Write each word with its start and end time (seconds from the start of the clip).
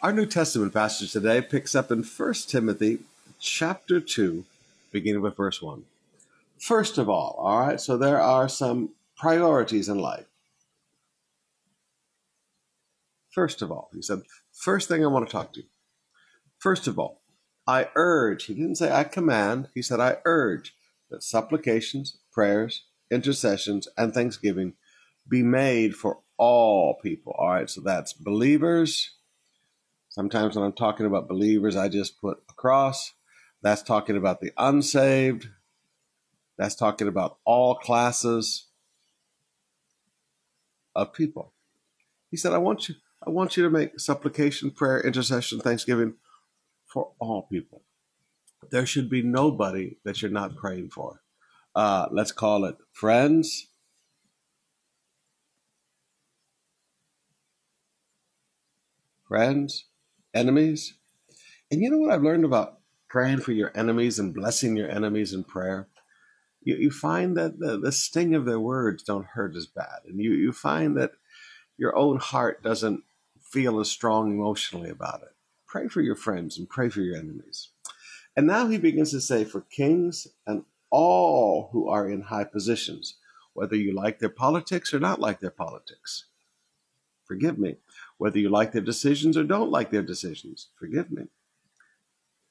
Our 0.00 0.12
New 0.12 0.26
Testament 0.26 0.72
passage 0.72 1.10
today 1.10 1.40
picks 1.40 1.74
up 1.74 1.90
in 1.90 2.04
1 2.04 2.34
Timothy 2.46 3.00
chapter 3.40 3.98
2, 3.98 4.44
beginning 4.92 5.22
with 5.22 5.36
verse 5.36 5.60
1. 5.60 5.82
First 6.56 6.98
of 6.98 7.08
all, 7.08 7.34
all 7.36 7.58
right, 7.58 7.80
so 7.80 7.96
there 7.96 8.20
are 8.20 8.48
some 8.48 8.90
priorities 9.16 9.88
in 9.88 9.98
life. 9.98 10.26
First 13.30 13.60
of 13.60 13.72
all, 13.72 13.90
he 13.92 14.00
said, 14.00 14.20
first 14.52 14.86
thing 14.86 15.02
I 15.02 15.08
want 15.08 15.26
to 15.26 15.32
talk 15.32 15.52
to 15.54 15.62
you. 15.62 15.66
First 16.60 16.86
of 16.86 16.96
all, 16.96 17.20
I 17.66 17.88
urge, 17.96 18.44
he 18.44 18.54
didn't 18.54 18.76
say 18.76 18.92
I 18.92 19.02
command, 19.02 19.66
he 19.74 19.82
said 19.82 19.98
I 19.98 20.18
urge 20.24 20.76
that 21.10 21.24
supplications, 21.24 22.18
prayers, 22.30 22.84
intercessions, 23.10 23.88
and 23.96 24.14
thanksgiving 24.14 24.74
be 25.28 25.42
made 25.42 25.96
for 25.96 26.20
all 26.36 27.00
people. 27.02 27.34
All 27.36 27.48
right, 27.48 27.68
so 27.68 27.80
that's 27.80 28.12
believers. 28.12 29.17
Sometimes 30.18 30.56
when 30.56 30.64
I'm 30.64 30.72
talking 30.72 31.06
about 31.06 31.28
believers, 31.28 31.76
I 31.76 31.88
just 31.88 32.20
put 32.20 32.42
a 32.50 32.52
cross. 32.52 33.12
That's 33.62 33.82
talking 33.82 34.16
about 34.16 34.40
the 34.40 34.50
unsaved. 34.58 35.46
That's 36.56 36.74
talking 36.74 37.06
about 37.06 37.38
all 37.44 37.76
classes 37.76 38.66
of 40.96 41.12
people. 41.12 41.52
He 42.32 42.36
said, 42.36 42.52
I 42.52 42.58
want 42.58 42.88
you, 42.88 42.96
I 43.24 43.30
want 43.30 43.56
you 43.56 43.62
to 43.62 43.70
make 43.70 44.00
supplication, 44.00 44.72
prayer, 44.72 45.00
intercession, 45.00 45.60
thanksgiving 45.60 46.14
for 46.92 47.12
all 47.20 47.42
people. 47.42 47.82
There 48.72 48.86
should 48.86 49.08
be 49.08 49.22
nobody 49.22 49.98
that 50.04 50.20
you're 50.20 50.32
not 50.32 50.56
praying 50.56 50.90
for. 50.90 51.22
Uh, 51.76 52.08
let's 52.10 52.32
call 52.32 52.64
it 52.64 52.76
friends, 52.92 53.68
friends, 59.28 59.84
enemies. 60.34 60.94
And 61.70 61.82
you 61.82 61.90
know 61.90 61.98
what 61.98 62.12
I've 62.12 62.22
learned 62.22 62.44
about 62.44 62.78
praying 63.08 63.40
for 63.40 63.52
your 63.52 63.72
enemies 63.74 64.18
and 64.18 64.34
blessing 64.34 64.76
your 64.76 64.90
enemies 64.90 65.32
in 65.32 65.44
prayer? 65.44 65.88
You, 66.62 66.76
you 66.76 66.90
find 66.90 67.36
that 67.36 67.58
the, 67.58 67.78
the 67.78 67.92
sting 67.92 68.34
of 68.34 68.44
their 68.44 68.60
words 68.60 69.02
don't 69.02 69.26
hurt 69.26 69.56
as 69.56 69.66
bad. 69.66 70.00
And 70.06 70.20
you, 70.20 70.32
you 70.32 70.52
find 70.52 70.96
that 70.96 71.12
your 71.76 71.96
own 71.96 72.18
heart 72.18 72.62
doesn't 72.62 73.04
feel 73.40 73.80
as 73.80 73.90
strong 73.90 74.32
emotionally 74.32 74.90
about 74.90 75.22
it. 75.22 75.34
Pray 75.66 75.88
for 75.88 76.00
your 76.00 76.16
friends 76.16 76.58
and 76.58 76.68
pray 76.68 76.88
for 76.88 77.00
your 77.00 77.16
enemies. 77.16 77.70
And 78.36 78.46
now 78.46 78.68
he 78.68 78.78
begins 78.78 79.10
to 79.12 79.20
say, 79.20 79.44
for 79.44 79.62
kings 79.62 80.28
and 80.46 80.64
all 80.90 81.70
who 81.72 81.88
are 81.88 82.08
in 82.08 82.22
high 82.22 82.44
positions, 82.44 83.16
whether 83.52 83.76
you 83.76 83.94
like 83.94 84.18
their 84.18 84.28
politics 84.28 84.94
or 84.94 85.00
not 85.00 85.20
like 85.20 85.40
their 85.40 85.50
politics. 85.50 86.26
Forgive 87.24 87.58
me. 87.58 87.76
Whether 88.18 88.38
you 88.38 88.48
like 88.48 88.72
their 88.72 88.82
decisions 88.82 89.36
or 89.36 89.44
don't 89.44 89.70
like 89.70 89.90
their 89.90 90.02
decisions, 90.02 90.68
forgive 90.78 91.10
me. 91.10 91.24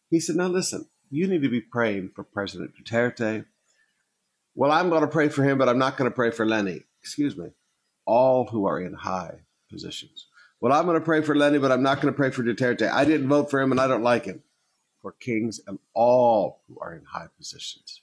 He 0.10 0.20
said, 0.20 0.38
Now 0.38 0.48
listen, 0.48 0.88
you 1.10 1.28
need 1.28 1.42
to 1.44 1.50
be 1.50 1.62
praying 1.62 2.12
for 2.16 2.23
President 2.23 2.72
Duterte. 2.76 3.46
Well, 4.56 4.72
I'm 4.72 4.90
going 4.90 5.02
to 5.02 5.08
pray 5.08 5.30
for 5.30 5.44
him, 5.44 5.58
but 5.58 5.70
I'm 5.70 5.78
not 5.78 5.98
going 5.98 6.10
to 6.10 6.16
pray 6.16 6.32
for 6.32 6.45
Leni. 6.45 6.84
Excuse 7.02 7.38
me. 7.38 7.50
All 8.06 8.48
who 8.48 8.66
are 8.66 8.80
in 8.80 8.94
high 8.94 9.42
positions. 9.70 10.28
Well, 10.60 10.73
I'm 10.73 10.86
going 10.86 10.98
to 10.98 11.06
pray 11.06 11.22
for 11.22 11.36
Leni, 11.36 11.60
but 11.60 11.72
I'm 11.72 11.84
not 11.84 12.02
going 12.02 12.14
to 12.14 12.18
pray 12.18 12.32
for 12.32 12.44
Duterte. 12.44 12.90
I 12.90 13.06
didn't 13.06 13.28
vote 13.28 13.52
for 13.52 13.62
him 13.62 13.72
and 13.72 13.80
I 13.80 13.88
don't 13.88 14.04
like 14.04 14.26
him. 14.26 14.42
For 15.02 15.12
kings 15.12 15.62
and 15.68 15.78
all 15.94 16.64
who 16.68 16.80
are 16.82 16.94
in 16.95 17.04
high 17.06 17.28
positions. 17.38 18.02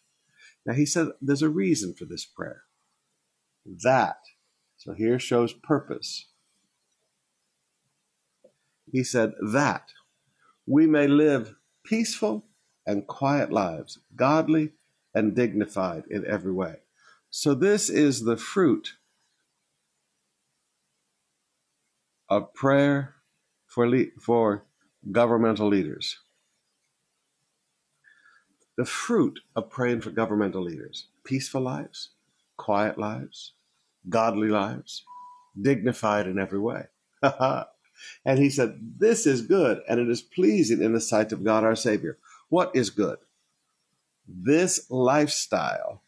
Now, 0.65 0.75
he 0.75 0.87
said 0.87 1.09
there's 1.21 1.43
a 1.43 1.49
reason 1.49 1.95
for 1.95 2.05
this 2.05 2.25
prayer. 2.25 2.63
That, 3.67 4.19
so 4.77 4.93
here 4.93 5.19
shows 5.19 5.53
purpose. 5.53 6.27
He 8.95 9.03
said 9.03 9.33
that 9.53 9.91
we 10.67 10.87
may 10.87 11.09
live 11.09 11.57
peaceful 11.85 12.47
and 12.87 13.09
quiet 13.09 13.51
lives, 13.51 13.99
godly 14.15 14.75
and 15.13 15.35
dignified 15.35 16.05
in 16.09 16.25
every 16.25 16.53
way. 16.53 16.77
So, 17.29 17.55
this 17.55 17.91
is 17.91 18.23
the 18.23 18.37
fruit 18.37 18.93
of 22.29 22.55
prayer 22.55 23.17
for, 23.67 23.89
le- 23.89 24.15
for 24.21 24.65
governmental 25.11 25.67
leaders. 25.67 26.21
The 28.77 28.85
fruit 28.85 29.41
of 29.57 29.71
praying 29.71 30.03
for 30.03 30.11
governmental 30.11 30.63
leaders 30.63 31.09
peaceful 31.25 31.63
lives, 31.63 32.11
quiet 32.57 32.97
lives, 32.97 33.55
godly 34.09 34.51
lives, 34.51 35.03
dignified 35.61 36.29
in 36.29 36.39
every 36.39 36.61
way. 36.61 36.85
And 38.25 38.39
he 38.39 38.51
said, 38.51 38.79
This 38.99 39.27
is 39.27 39.43
good, 39.43 39.83
and 39.89 40.01
it 40.01 40.09
is 40.09 40.23
pleasing 40.23 40.83
in 40.83 40.93
the 40.93 41.01
sight 41.01 41.33
of 41.33 41.45
God 41.45 41.65
our 41.65 41.77
Savior. 41.77 42.19
What 42.49 42.75
is 42.75 42.91
good? 42.91 43.19
This 44.27 44.91
lifestyle 44.91 46.03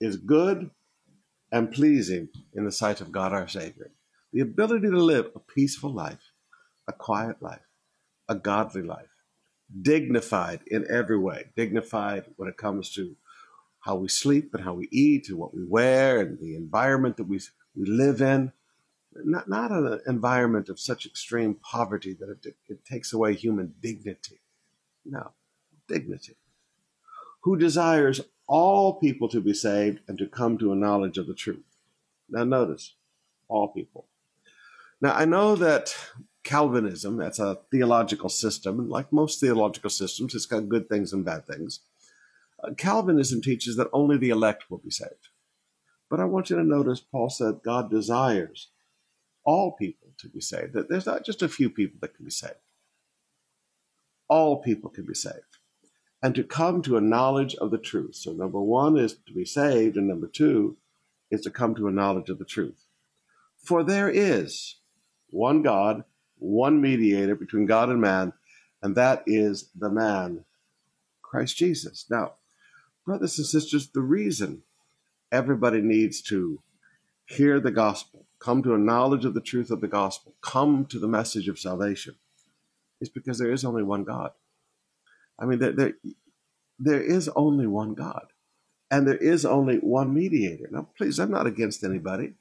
is 0.00 0.16
good 0.16 0.70
and 1.52 1.70
pleasing 1.70 2.28
in 2.54 2.64
the 2.64 2.72
sight 2.72 3.00
of 3.00 3.12
God 3.12 3.32
our 3.32 3.46
Savior. 3.46 3.90
The 4.32 4.40
ability 4.40 4.88
to 4.88 4.96
live 4.96 5.30
a 5.36 5.38
peaceful 5.38 5.92
life, 5.92 6.32
a 6.88 6.92
quiet 6.92 7.42
life, 7.42 7.60
a 8.28 8.34
godly 8.34 8.82
life, 8.82 9.14
dignified 9.82 10.60
in 10.66 10.86
every 10.90 11.18
way, 11.18 11.50
dignified 11.54 12.24
when 12.36 12.48
it 12.48 12.56
comes 12.56 12.90
to 12.94 13.14
how 13.80 13.96
we 13.96 14.08
sleep 14.08 14.54
and 14.54 14.64
how 14.64 14.72
we 14.74 14.88
eat 14.90 15.28
and 15.28 15.38
what 15.38 15.54
we 15.54 15.64
wear 15.64 16.20
and 16.20 16.38
the 16.40 16.56
environment 16.56 17.16
that 17.16 17.24
we 17.24 17.40
we 17.76 17.86
live 17.86 18.20
in, 18.20 18.52
not, 19.14 19.48
not 19.48 19.70
an 19.70 20.00
environment 20.06 20.68
of 20.68 20.80
such 20.80 21.06
extreme 21.06 21.54
poverty 21.54 22.14
that 22.14 22.28
it, 22.28 22.56
it 22.68 22.84
takes 22.84 23.12
away 23.12 23.34
human 23.34 23.74
dignity. 23.80 24.40
No, 25.04 25.32
dignity. 25.88 26.36
Who 27.42 27.56
desires 27.56 28.20
all 28.46 28.94
people 28.94 29.28
to 29.28 29.40
be 29.40 29.54
saved 29.54 30.00
and 30.06 30.18
to 30.18 30.26
come 30.26 30.58
to 30.58 30.72
a 30.72 30.76
knowledge 30.76 31.18
of 31.18 31.26
the 31.26 31.34
truth. 31.34 31.64
Now, 32.28 32.44
notice, 32.44 32.94
all 33.48 33.68
people. 33.68 34.06
Now, 35.00 35.14
I 35.14 35.24
know 35.24 35.56
that 35.56 35.94
Calvinism, 36.44 37.16
that's 37.16 37.38
a 37.38 37.58
theological 37.70 38.28
system, 38.28 38.78
and 38.78 38.88
like 38.88 39.12
most 39.12 39.40
theological 39.40 39.90
systems, 39.90 40.34
it's 40.34 40.46
got 40.46 40.68
good 40.68 40.88
things 40.88 41.12
and 41.12 41.24
bad 41.24 41.46
things. 41.46 41.80
Uh, 42.62 42.74
Calvinism 42.74 43.40
teaches 43.40 43.76
that 43.76 43.88
only 43.92 44.16
the 44.16 44.30
elect 44.30 44.70
will 44.70 44.78
be 44.78 44.90
saved. 44.90 45.28
But 46.12 46.20
I 46.20 46.26
want 46.26 46.50
you 46.50 46.56
to 46.56 46.62
notice 46.62 47.00
Paul 47.00 47.30
said 47.30 47.62
God 47.64 47.90
desires 47.90 48.68
all 49.44 49.72
people 49.72 50.08
to 50.18 50.28
be 50.28 50.42
saved. 50.42 50.74
That 50.74 50.90
there's 50.90 51.06
not 51.06 51.24
just 51.24 51.40
a 51.40 51.48
few 51.48 51.70
people 51.70 51.96
that 52.02 52.14
can 52.14 52.26
be 52.26 52.30
saved. 52.30 52.60
All 54.28 54.60
people 54.60 54.90
can 54.90 55.06
be 55.06 55.14
saved. 55.14 55.56
And 56.22 56.34
to 56.34 56.44
come 56.44 56.82
to 56.82 56.98
a 56.98 57.00
knowledge 57.00 57.54
of 57.54 57.70
the 57.70 57.78
truth. 57.78 58.16
So 58.16 58.32
number 58.32 58.60
one 58.60 58.98
is 58.98 59.16
to 59.26 59.32
be 59.32 59.46
saved, 59.46 59.96
and 59.96 60.06
number 60.06 60.26
two 60.26 60.76
is 61.30 61.40
to 61.44 61.50
come 61.50 61.74
to 61.76 61.88
a 61.88 61.90
knowledge 61.90 62.28
of 62.28 62.38
the 62.38 62.44
truth. 62.44 62.84
For 63.56 63.82
there 63.82 64.10
is 64.10 64.80
one 65.30 65.62
God, 65.62 66.04
one 66.36 66.82
mediator 66.82 67.36
between 67.36 67.64
God 67.64 67.88
and 67.88 68.02
man, 68.02 68.34
and 68.82 68.94
that 68.96 69.22
is 69.26 69.70
the 69.74 69.88
man, 69.88 70.44
Christ 71.22 71.56
Jesus. 71.56 72.04
Now, 72.10 72.34
brothers 73.06 73.38
and 73.38 73.46
sisters, 73.46 73.88
the 73.88 74.02
reason 74.02 74.64
everybody 75.32 75.80
needs 75.80 76.20
to 76.22 76.62
hear 77.24 77.58
the 77.58 77.70
gospel, 77.70 78.26
come 78.38 78.62
to 78.62 78.74
a 78.74 78.78
knowledge 78.78 79.24
of 79.24 79.34
the 79.34 79.40
truth 79.40 79.70
of 79.70 79.80
the 79.80 79.88
gospel, 79.88 80.34
come 80.42 80.84
to 80.86 80.98
the 80.98 81.08
message 81.08 81.48
of 81.48 81.58
salvation, 81.58 82.14
is 83.00 83.08
because 83.08 83.38
there 83.38 83.50
is 83.50 83.64
only 83.64 83.82
one 83.82 84.04
God. 84.04 84.32
I 85.38 85.46
mean, 85.46 85.58
there, 85.58 85.72
there, 85.72 85.92
there 86.78 87.02
is 87.02 87.28
only 87.34 87.66
one 87.66 87.94
God, 87.94 88.26
and 88.90 89.08
there 89.08 89.16
is 89.16 89.46
only 89.46 89.76
one 89.76 90.12
mediator. 90.12 90.68
Now, 90.70 90.88
please, 90.96 91.18
I'm 91.18 91.30
not 91.30 91.46
against 91.46 91.82
anybody, 91.82 92.34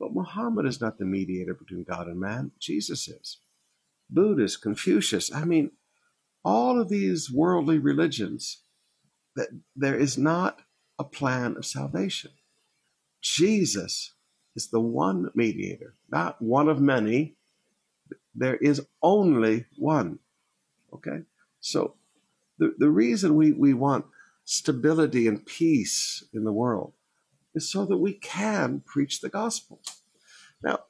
but 0.00 0.12
Muhammad 0.12 0.66
is 0.66 0.80
not 0.80 0.98
the 0.98 1.04
mediator 1.04 1.54
between 1.54 1.84
God 1.84 2.08
and 2.08 2.18
man. 2.18 2.50
Jesus 2.58 3.06
is. 3.06 3.38
Buddhist, 4.10 4.60
Confucius, 4.60 5.32
I 5.32 5.44
mean, 5.44 5.70
all 6.44 6.80
of 6.80 6.88
these 6.88 7.30
worldly 7.32 7.78
religions, 7.78 8.64
that 9.36 9.48
there 9.74 9.96
is 9.96 10.18
not 10.18 10.60
a 10.98 11.04
plan 11.04 11.56
of 11.56 11.66
salvation. 11.66 12.30
Jesus 13.20 14.12
is 14.54 14.68
the 14.68 14.80
one 14.80 15.30
mediator, 15.34 15.94
not 16.10 16.40
one 16.40 16.68
of 16.68 16.80
many. 16.80 17.34
There 18.34 18.56
is 18.56 18.86
only 19.02 19.66
one. 19.76 20.18
Okay? 20.92 21.22
So 21.60 21.94
the, 22.58 22.74
the 22.78 22.90
reason 22.90 23.34
we, 23.36 23.52
we 23.52 23.74
want 23.74 24.06
stability 24.44 25.26
and 25.26 25.44
peace 25.44 26.24
in 26.32 26.44
the 26.44 26.52
world 26.52 26.92
is 27.54 27.70
so 27.70 27.84
that 27.86 27.96
we 27.96 28.12
can 28.12 28.82
preach 28.84 29.20
the 29.20 29.28
gospel. 29.28 29.80
Now, 30.62 30.80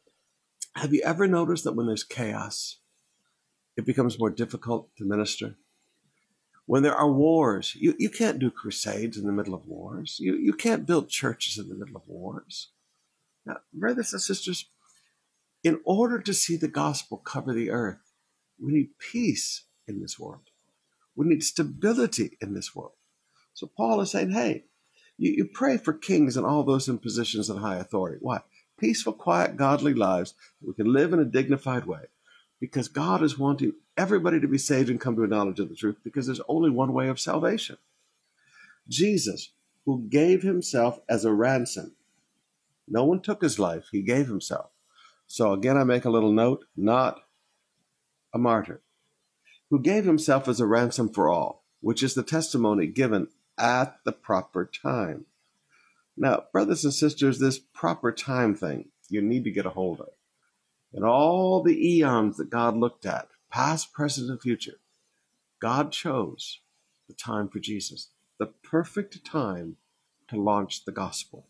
have 0.75 0.93
you 0.93 1.03
ever 1.05 1.27
noticed 1.27 1.65
that 1.65 1.75
when 1.75 1.87
there's 1.87 2.05
chaos, 2.05 2.79
it 3.77 3.87
becomes 3.87 4.19
more 4.19 4.31
difficult 4.31 4.95
to 4.97 5.05
minister? 5.05 5.57
When 6.67 6.83
there 6.83 6.95
are 6.95 7.11
wars. 7.11 7.75
You, 7.79 7.95
you 7.99 8.09
can't 8.11 8.39
do 8.39 8.51
crusades 8.51 9.17
in 9.17 9.27
the 9.27 9.33
middle 9.33 9.55
of 9.55 9.67
wars. 9.67 10.19
You, 10.21 10.35
you 10.37 10.53
can't 10.53 10.87
build 10.87 11.09
churches 11.09 11.59
in 11.59 11.69
the 11.69 11.75
middle 11.75 11.97
of 11.97 12.09
wars. 12.09 12.69
Now, 13.47 13.59
brothers 13.73 14.13
and 14.13 14.23
sisters, 14.23 14.67
In 15.65 15.81
order 15.85 16.21
to 16.21 16.35
see 16.35 16.57
the 16.57 16.69
gospel 16.69 17.19
cover 17.19 17.55
the 17.55 17.71
earth, 17.71 18.13
we 18.61 18.73
need 18.73 18.99
peace 18.99 19.65
in 19.89 20.01
this 20.01 20.19
world. 20.19 20.51
We 21.17 21.27
need 21.27 21.43
stability 21.43 22.37
in 22.41 22.55
this 22.55 22.75
world. 22.75 22.93
So 23.55 23.67
Paul 23.67 24.01
is 24.03 24.11
saying, 24.11 24.33
hey, 24.33 24.65
you, 25.17 25.33
you 25.33 25.45
pray 25.47 25.79
for 25.79 25.93
kings 25.93 26.37
and 26.37 26.45
all 26.45 26.65
those 26.65 26.89
in 26.89 26.99
positions 26.99 27.49
of 27.49 27.59
high 27.59 27.77
authority. 27.77 28.19
Why? 28.21 28.43
Peaceful, 28.79 29.15
quiet, 29.15 29.57
godly 29.57 29.95
lives. 29.95 30.35
that 30.61 30.69
We 30.69 30.75
can 30.75 30.93
live 30.93 31.13
in 31.13 31.21
a 31.21 31.25
dignified 31.25 31.87
way 31.87 32.07
because 32.61 32.89
God 32.89 33.23
is 33.23 33.39
wanting 33.39 33.75
everybody 33.97 34.41
to 34.41 34.49
be 34.49 34.59
saved 34.59 34.91
and 34.91 35.01
come 35.01 35.17
to 35.17 35.25
a 35.25 35.29
knowledge 35.29 35.61
of 35.61 35.69
the 35.69 35.75
truth 35.75 35.97
because 36.03 36.27
there's 36.27 36.41
only 36.49 36.71
one 36.71 36.93
way 36.93 37.09
of 37.09 37.21
salvation. 37.21 37.77
Jesus, 38.89 39.51
who 39.85 40.07
gave 40.09 40.43
himself 40.43 41.01
as 41.09 41.25
a 41.25 41.33
ransom. 41.33 41.95
No 42.87 43.05
one 43.05 43.21
took 43.21 43.43
his 43.43 43.59
life, 43.59 43.89
he 43.93 44.03
gave 44.03 44.29
himself. 44.29 44.71
So 45.27 45.53
again, 45.53 45.77
I 45.77 45.85
make 45.85 46.05
a 46.05 46.11
little 46.11 46.33
note 46.33 46.65
not 46.77 47.21
a 48.33 48.39
martyr, 48.39 48.83
who 49.71 49.81
gave 49.81 50.05
himself 50.05 50.49
as 50.49 50.61
a 50.61 50.67
ransom 50.67 51.09
for 51.09 51.29
all, 51.29 51.65
which 51.81 52.03
is 52.03 52.15
the 52.15 52.23
testimony 52.23 52.87
given 52.87 53.29
at 53.57 53.97
the 54.05 54.13
proper 54.13 54.65
time. 54.67 55.27
Now, 56.17 56.45
brothers 56.53 56.85
and 56.85 56.93
sisters, 56.93 57.39
this 57.39 57.59
proper 57.59 58.13
time 58.13 58.55
thing 58.55 58.89
you 59.09 59.23
need 59.23 59.45
to 59.45 59.51
get 59.51 59.67
a 59.67 59.71
hold 59.71 60.01
of. 60.01 60.11
In 60.95 61.03
all 61.03 61.61
the 61.61 61.97
eons 61.97 62.37
that 62.37 62.51
God 62.51 62.77
looked 62.77 63.05
at, 63.05 63.29
past, 63.51 63.93
present, 63.93 64.31
and 64.31 64.41
future, 64.41 64.77
God 65.61 65.91
chose 65.91 66.61
the 67.09 67.15
time 67.15 67.49
for 67.49 67.59
Jesus, 67.59 68.11
the 68.39 68.47
perfect 68.47 69.25
time 69.27 69.77
to 70.29 70.41
launch 70.41 70.85
the 70.85 70.93
gospel. 70.93 71.49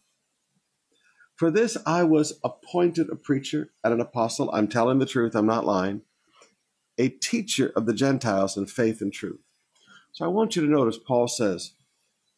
For 1.36 1.50
this 1.50 1.76
I 1.84 2.04
was 2.04 2.40
appointed 2.42 3.10
a 3.10 3.16
preacher 3.16 3.68
and 3.82 3.92
an 3.92 4.00
apostle. 4.00 4.50
I'm 4.52 4.68
telling 4.68 4.98
the 4.98 5.06
truth, 5.06 5.34
I'm 5.34 5.46
not 5.46 5.66
lying. 5.66 6.02
A 6.96 7.10
teacher 7.10 7.70
of 7.76 7.84
the 7.84 7.92
Gentiles 7.92 8.56
in 8.56 8.66
faith 8.66 9.02
and 9.02 9.12
truth. 9.12 9.40
So 10.12 10.24
I 10.24 10.28
want 10.28 10.56
you 10.56 10.62
to 10.62 10.68
notice 10.68 10.96
Paul 10.96 11.28
says 11.28 11.72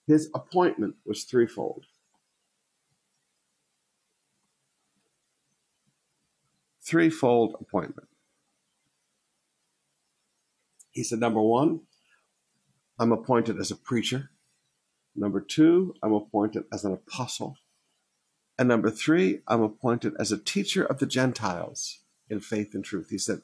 his 0.09 0.29
appointment 0.35 0.97
was 1.05 1.25
threefold. 1.25 1.87
Threefold 6.87 7.57
appointment. 7.61 8.09
He 10.93 11.03
said, 11.03 11.19
number 11.19 11.43
one, 11.43 11.81
I'm 12.99 13.11
appointed 13.11 13.59
as 13.59 13.73
a 13.73 13.77
preacher. 13.77 14.31
Number 15.17 15.41
two, 15.41 15.95
I'm 16.01 16.13
appointed 16.13 16.65
as 16.73 16.85
an 16.85 16.93
apostle. 16.93 17.57
And 18.57 18.69
number 18.69 18.91
three, 18.91 19.41
I'm 19.49 19.63
appointed 19.63 20.15
as 20.19 20.31
a 20.31 20.39
teacher 20.39 20.85
of 20.85 20.99
the 20.99 21.07
Gentiles 21.07 21.99
in 22.31 22.41
faith 22.41 22.73
and 22.73 22.85
truth. 22.85 23.11
He 23.11 23.19
said, 23.19 23.43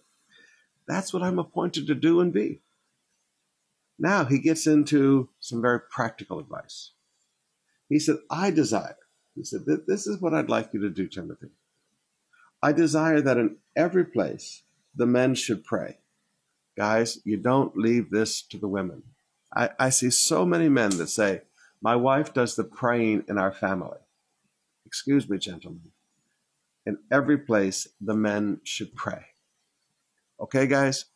That's 0.86 1.12
what 1.12 1.22
I'm 1.22 1.38
appointed 1.38 1.86
to 1.88 1.94
do 1.94 2.20
and 2.20 2.32
be. 2.32 2.60
Now 3.98 4.24
he 4.24 4.38
gets 4.38 4.66
into 4.66 5.30
some 5.40 5.60
very 5.60 5.80
practical 5.80 6.38
advice. 6.38 6.92
He 7.88 7.98
said, 7.98 8.16
I 8.30 8.50
desire, 8.50 8.96
he 9.34 9.42
said, 9.42 9.62
This 9.66 10.06
is 10.06 10.20
what 10.20 10.32
I'd 10.32 10.48
like 10.48 10.72
you 10.72 10.80
to 10.80 10.90
do, 10.90 11.08
Timothy. 11.08 11.48
I 12.62 12.72
desire 12.72 13.20
that 13.20 13.38
in 13.38 13.56
every 13.74 14.04
place 14.04 14.62
the 14.94 15.06
men 15.06 15.34
should 15.34 15.64
pray. 15.64 15.98
Guys, 16.76 17.18
you 17.24 17.36
don't 17.36 17.76
leave 17.76 18.10
this 18.10 18.42
to 18.42 18.58
the 18.58 18.68
women. 18.68 19.02
I, 19.54 19.70
I 19.78 19.90
see 19.90 20.10
so 20.10 20.46
many 20.46 20.68
men 20.68 20.96
that 20.98 21.08
say, 21.08 21.42
my 21.82 21.96
wife 21.96 22.32
does 22.32 22.54
the 22.54 22.64
praying 22.64 23.24
in 23.28 23.38
our 23.38 23.52
family. 23.52 23.98
Excuse 24.86 25.28
me, 25.28 25.38
gentlemen. 25.38 25.90
In 26.86 26.98
every 27.10 27.38
place, 27.38 27.88
the 28.00 28.14
men 28.14 28.60
should 28.62 28.94
pray. 28.94 29.24
Okay, 30.40 30.66
guys? 30.66 31.06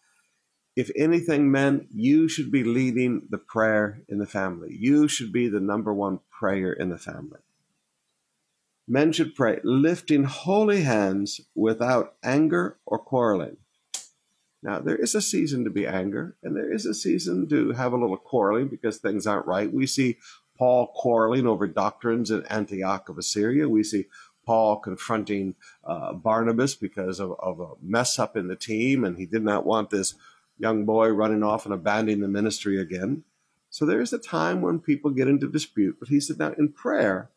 If 0.75 0.91
anything, 0.97 1.51
men, 1.51 1.89
you 1.91 2.29
should 2.29 2.51
be 2.53 2.65
leading 2.65 3.29
the 3.31 3.39
prayer 3.39 4.03
in 4.09 4.19
the 4.19 4.27
family. 4.27 4.77
You 4.79 5.09
should 5.09 5.33
be 5.33 5.49
the 5.49 5.61
number 5.61 5.95
one 5.95 6.21
prayer 6.31 6.73
in 6.73 6.91
the 6.91 6.99
family. 6.99 7.41
Men 8.89 9.13
should 9.13 9.35
pray, 9.35 9.61
lifting 9.65 10.25
holy 10.25 10.83
hands 10.83 11.41
without 11.55 12.15
anger 12.23 12.79
or 12.87 12.99
quarreling. 12.99 13.57
Now, 14.63 14.81
there 14.81 14.97
is 14.97 15.15
a 15.15 15.21
season 15.21 15.65
to 15.65 15.71
be 15.71 15.87
anger, 15.87 16.37
and 16.43 16.57
there 16.57 16.73
is 16.73 16.87
a 16.87 16.95
season 16.95 17.49
to 17.49 17.73
have 17.73 17.93
a 17.93 17.97
little 17.97 18.17
quarreling 18.17 18.69
because 18.69 18.99
things 18.99 19.27
aren't 19.27 19.47
right. 19.47 19.73
We 19.73 19.87
see 19.87 20.19
Paul 20.57 20.89
quarreling 20.95 21.47
over 21.47 21.67
doctrines 21.67 22.31
in 22.31 22.47
Antioch 22.47 23.09
of 23.09 23.19
Assyria. 23.19 23.69
We 23.69 23.83
see 23.83 24.07
Paul 24.47 24.77
confronting 24.77 25.57
uh, 25.85 26.13
Barnabas 26.15 26.75
because 26.75 27.21
of, 27.21 27.33
of, 27.41 27.61
a 27.61 27.71
mess 27.83 28.19
up 28.19 28.37
in 28.37 28.47
the 28.47 28.57
team, 28.57 29.05
and 29.05 29.19
he 29.19 29.27
did 29.27 29.43
not 29.43 29.67
want 29.67 29.91
this 29.91 30.15
young 30.59 30.85
boy 30.85 31.09
running 31.09 31.43
off 31.43 31.65
and 31.65 31.75
abandoning 31.75 32.21
the 32.21 32.29
ministry 32.29 32.81
again. 32.81 33.25
So 33.69 33.85
there 33.85 34.01
is 34.01 34.13
a 34.13 34.19
time 34.19 34.63
when 34.63 34.79
people 34.79 35.11
get 35.11 35.29
into 35.29 35.51
dispute. 35.51 35.97
But 35.99 36.09
he 36.09 36.21
said, 36.21 36.39
now 36.39 36.55
in 36.57 36.73
prayer, 36.73 37.31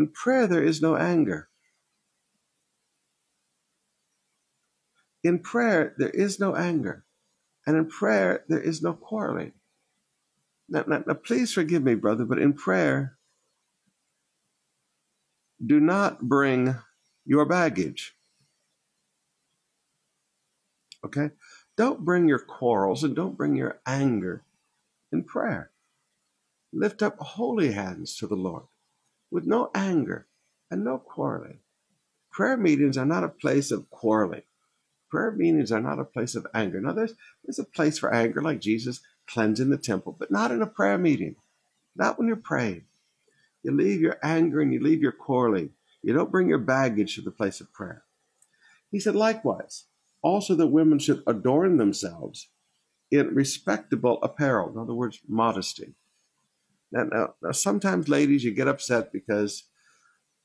in 0.00 0.08
prayer, 0.08 0.46
there 0.46 0.62
is 0.62 0.80
no 0.80 0.96
anger. 0.96 1.50
In 5.22 5.40
prayer, 5.40 5.94
there 5.98 6.08
is 6.08 6.40
no 6.40 6.56
anger. 6.56 7.04
And 7.66 7.76
in 7.76 7.86
prayer, 7.86 8.44
there 8.48 8.62
is 8.62 8.80
no 8.80 8.94
quarreling. 8.94 9.52
Now, 10.70 10.84
now, 10.86 11.04
now, 11.06 11.12
please 11.12 11.52
forgive 11.52 11.82
me, 11.82 11.94
brother, 11.96 12.24
but 12.24 12.38
in 12.38 12.54
prayer, 12.54 13.18
do 15.64 15.78
not 15.78 16.22
bring 16.22 16.76
your 17.26 17.44
baggage. 17.44 18.14
Okay? 21.04 21.30
Don't 21.76 22.06
bring 22.06 22.26
your 22.26 22.38
quarrels 22.38 23.04
and 23.04 23.14
don't 23.14 23.36
bring 23.36 23.54
your 23.54 23.80
anger 23.84 24.44
in 25.12 25.24
prayer. 25.24 25.72
Lift 26.72 27.02
up 27.02 27.18
holy 27.18 27.72
hands 27.72 28.16
to 28.16 28.26
the 28.26 28.36
Lord 28.36 28.64
with 29.30 29.46
no 29.46 29.70
anger 29.74 30.26
and 30.70 30.84
no 30.84 30.98
quarreling. 30.98 31.58
Prayer 32.30 32.56
meetings 32.56 32.96
are 32.96 33.06
not 33.06 33.24
a 33.24 33.28
place 33.28 33.70
of 33.70 33.90
quarreling. 33.90 34.42
Prayer 35.10 35.32
meetings 35.32 35.72
are 35.72 35.80
not 35.80 35.98
a 35.98 36.04
place 36.04 36.34
of 36.34 36.46
anger. 36.54 36.80
Now, 36.80 36.92
there's, 36.92 37.14
there's 37.44 37.58
a 37.58 37.64
place 37.64 37.98
for 37.98 38.14
anger, 38.14 38.40
like 38.40 38.60
Jesus 38.60 39.00
cleansing 39.26 39.70
the 39.70 39.76
temple, 39.76 40.16
but 40.18 40.30
not 40.30 40.50
in 40.50 40.62
a 40.62 40.66
prayer 40.66 40.98
meeting, 40.98 41.36
not 41.96 42.18
when 42.18 42.28
you're 42.28 42.36
praying. 42.36 42.84
You 43.62 43.72
leave 43.72 44.00
your 44.00 44.18
anger 44.22 44.60
and 44.60 44.72
you 44.72 44.80
leave 44.80 45.02
your 45.02 45.12
quarreling. 45.12 45.70
You 46.02 46.14
don't 46.14 46.30
bring 46.30 46.48
your 46.48 46.58
baggage 46.58 47.16
to 47.16 47.22
the 47.22 47.30
place 47.30 47.60
of 47.60 47.72
prayer. 47.72 48.04
He 48.90 49.00
said, 49.00 49.14
likewise, 49.14 49.84
also 50.22 50.54
that 50.54 50.68
women 50.68 50.98
should 50.98 51.22
adorn 51.26 51.76
themselves 51.76 52.48
in 53.10 53.34
respectable 53.34 54.18
apparel, 54.22 54.70
in 54.70 54.78
other 54.78 54.94
words, 54.94 55.20
modesty. 55.28 55.94
Now, 56.92 57.04
now, 57.04 57.34
now 57.42 57.52
sometimes, 57.52 58.08
ladies, 58.08 58.44
you 58.44 58.52
get 58.52 58.68
upset 58.68 59.12
because 59.12 59.64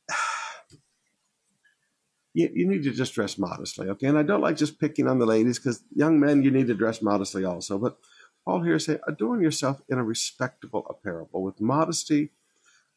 you, 2.34 2.50
you 2.54 2.68
need 2.68 2.84
to 2.84 2.92
just 2.92 3.16
dress 3.16 3.38
modestly, 3.38 3.90
okay? 3.90 4.08
And 4.08 4.18
I 4.18 4.24
don't 4.24 4.42
like 4.42 4.58
just 4.58 4.80
picking 4.80 5.08
on 5.08 5.20
the 5.20 5.26
ladies 5.26 5.60
because 5.60 5.84
young 5.94 6.20
men, 6.20 6.44
you 6.44 6.52
need 6.52 6.68
to 6.68 6.76
dress 6.76 7.02
modestly 7.02 7.46
also. 7.46 7.78
But 7.78 7.98
Paul 8.46 8.62
here 8.62 8.78
say, 8.78 9.00
adorn 9.08 9.42
yourself 9.42 9.82
in 9.90 9.98
a 9.98 10.04
respectable 10.04 10.86
apparel, 10.88 11.30
with 11.34 11.60
modesty 11.60 12.32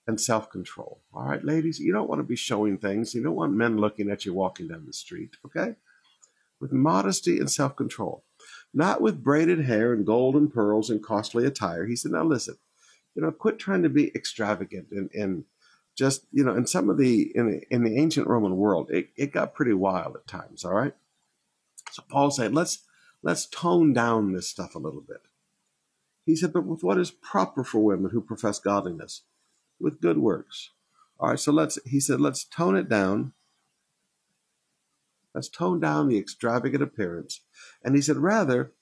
and 0.07 0.21
self 0.21 0.51
control. 0.51 1.01
All 1.13 1.25
right, 1.25 1.45
ladies, 1.45 1.79
you 1.79 1.93
don't 1.93 2.09
want 2.09 2.19
to 2.19 2.25
be 2.25 2.37
showing 2.37 2.79
things. 2.79 3.15
You 3.15 3.23
don't 3.23 3.35
want 3.35 3.55
men 3.55 3.79
looking 3.79 4.11
at 4.11 4.27
you 4.27 4.35
walking 4.35 4.69
down 4.69 4.85
the 4.87 4.93
street, 4.93 5.37
okay? 5.47 5.77
With 6.61 6.73
modesty 6.73 7.39
and 7.39 7.51
self 7.51 7.77
control, 7.77 8.25
not 8.75 9.01
with 9.01 9.23
braided 9.23 9.65
hair 9.65 9.93
and 9.93 10.05
gold 10.05 10.35
and 10.35 10.53
pearls 10.53 10.91
and 10.91 11.03
costly 11.03 11.47
attire. 11.47 11.87
He 11.87 11.97
said, 11.97 12.13
now 12.13 12.25
listen, 12.25 12.57
you 13.19 13.25
know, 13.25 13.33
quit 13.33 13.59
trying 13.59 13.83
to 13.83 13.89
be 13.89 14.15
extravagant 14.15 14.87
and, 14.93 15.11
and 15.13 15.43
just, 15.97 16.25
you 16.31 16.45
know, 16.45 16.55
in 16.55 16.69
some 16.69 16.89
of 16.89 16.99
the, 16.99 17.33
in 17.35 17.51
the, 17.51 17.63
in 17.69 17.83
the 17.83 17.99
ancient 17.99 18.29
Roman 18.29 18.57
world, 18.57 18.93
it, 18.93 19.09
it 19.17 19.33
got 19.33 19.57
pretty 19.57 19.73
wild 19.73 20.15
at 20.15 20.29
times, 20.29 20.65
all 20.65 20.73
right? 20.73 20.95
So 21.91 22.05
Paul 22.09 22.31
said, 22.31 22.55
let's, 22.55 22.85
let's 23.21 23.45
tone 23.45 23.93
down 23.93 24.35
this 24.35 24.49
stuff 24.49 24.77
a 24.77 24.79
little 24.79 25.01
bit. 25.01 25.23
He 26.27 26.37
said, 26.37 26.53
but 26.53 26.65
with 26.65 26.85
what 26.85 26.97
is 26.97 27.11
proper 27.11 27.65
for 27.65 27.81
women 27.81 28.13
who 28.13 28.21
profess 28.21 28.61
godliness, 28.61 29.23
with 29.81 30.01
good 30.01 30.19
works. 30.19 30.71
All 31.19 31.31
right, 31.31 31.41
so 31.41 31.51
let's, 31.51 31.77
he 31.85 31.99
said, 31.99 32.21
let's 32.21 32.45
tone 32.45 32.77
it 32.77 32.89
down. 32.89 33.33
Let's 35.35 35.49
tone 35.49 35.81
down 35.81 36.07
the 36.07 36.19
extravagant 36.19 36.85
appearance. 36.85 37.41
And 37.83 37.97
he 37.97 38.01
said, 38.01 38.19
rather, 38.19 38.75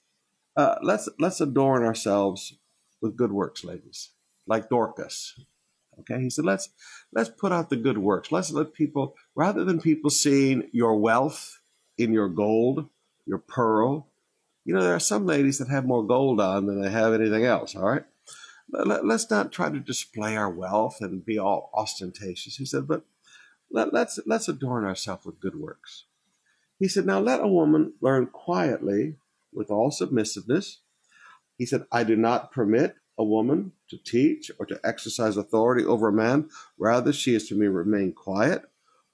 uh, 0.54 0.74
let's, 0.82 1.08
let's 1.18 1.40
adorn 1.40 1.84
ourselves 1.84 2.58
with 3.00 3.16
good 3.16 3.32
works, 3.32 3.64
ladies, 3.64 4.10
like 4.46 4.68
Dorcas. 4.68 5.38
Okay, 6.00 6.20
he 6.20 6.30
said, 6.30 6.44
let's, 6.44 6.68
let's 7.12 7.30
put 7.30 7.52
out 7.52 7.70
the 7.70 7.76
good 7.76 7.98
works. 7.98 8.30
Let's 8.30 8.50
let 8.50 8.74
people, 8.74 9.14
rather 9.34 9.64
than 9.64 9.80
people 9.80 10.10
seeing 10.10 10.68
your 10.72 10.96
wealth 10.96 11.60
in 11.96 12.12
your 12.12 12.28
gold, 12.28 12.88
your 13.24 13.38
pearl, 13.38 14.08
you 14.64 14.74
know, 14.74 14.82
there 14.82 14.94
are 14.94 15.00
some 15.00 15.26
ladies 15.26 15.58
that 15.58 15.68
have 15.68 15.86
more 15.86 16.04
gold 16.04 16.40
on 16.40 16.66
than 16.66 16.82
they 16.82 16.90
have 16.90 17.14
anything 17.14 17.44
else, 17.44 17.74
all 17.74 17.86
right? 17.86 18.04
Let, 18.68 19.04
us 19.04 19.30
not 19.30 19.52
try 19.52 19.70
to 19.70 19.78
display 19.78 20.36
our 20.36 20.50
wealth 20.50 20.98
and 21.00 21.24
be 21.24 21.38
all 21.38 21.70
ostentatious. 21.72 22.56
He 22.56 22.66
said, 22.66 22.88
but 22.88 23.04
let, 23.70 23.94
let's, 23.94 24.18
let's 24.26 24.48
adorn 24.48 24.84
ourselves 24.84 25.24
with 25.24 25.40
good 25.40 25.54
works. 25.54 26.04
He 26.78 26.88
said, 26.88 27.06
Now 27.06 27.20
let 27.20 27.40
a 27.40 27.48
woman 27.48 27.94
learn 28.00 28.26
quietly 28.26 29.16
with 29.52 29.70
all 29.70 29.90
submissiveness. 29.90 30.80
He 31.56 31.64
said, 31.64 31.86
I 31.90 32.04
do 32.04 32.16
not 32.16 32.52
permit 32.52 32.96
a 33.18 33.24
woman 33.24 33.72
to 33.88 33.96
teach 33.96 34.50
or 34.58 34.66
to 34.66 34.80
exercise 34.84 35.36
authority 35.36 35.84
over 35.84 36.08
a 36.08 36.12
man. 36.12 36.48
Rather, 36.78 37.12
she 37.12 37.34
is 37.34 37.48
to 37.48 37.54
me 37.54 37.66
remain 37.66 38.12
quiet. 38.12 38.62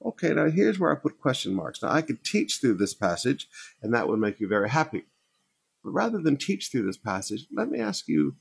Okay, 0.05 0.33
now 0.33 0.51
here's 0.51 0.79
where 0.79 0.91
I 0.91 0.97
put 0.99 1.21
question 1.21 1.55
marks. 1.55 1.83
Now, 1.83 1.91
I 1.91 2.03
could 2.03 2.25
teach 2.25 2.59
through 2.61 2.75
this 2.75 2.95
passage, 2.95 3.49
and 3.81 3.95
that 3.95 4.09
would 4.09 4.19
make 4.19 4.41
you 4.41 4.49
very 4.49 4.69
happy. 4.69 5.05
But 5.85 5.91
rather 5.91 6.19
than 6.19 6.37
teach 6.37 6.71
through 6.71 6.87
this 6.87 6.97
passage, 6.97 7.47
let 7.55 7.71
me 7.71 7.79
ask 7.79 8.09
you 8.09 8.37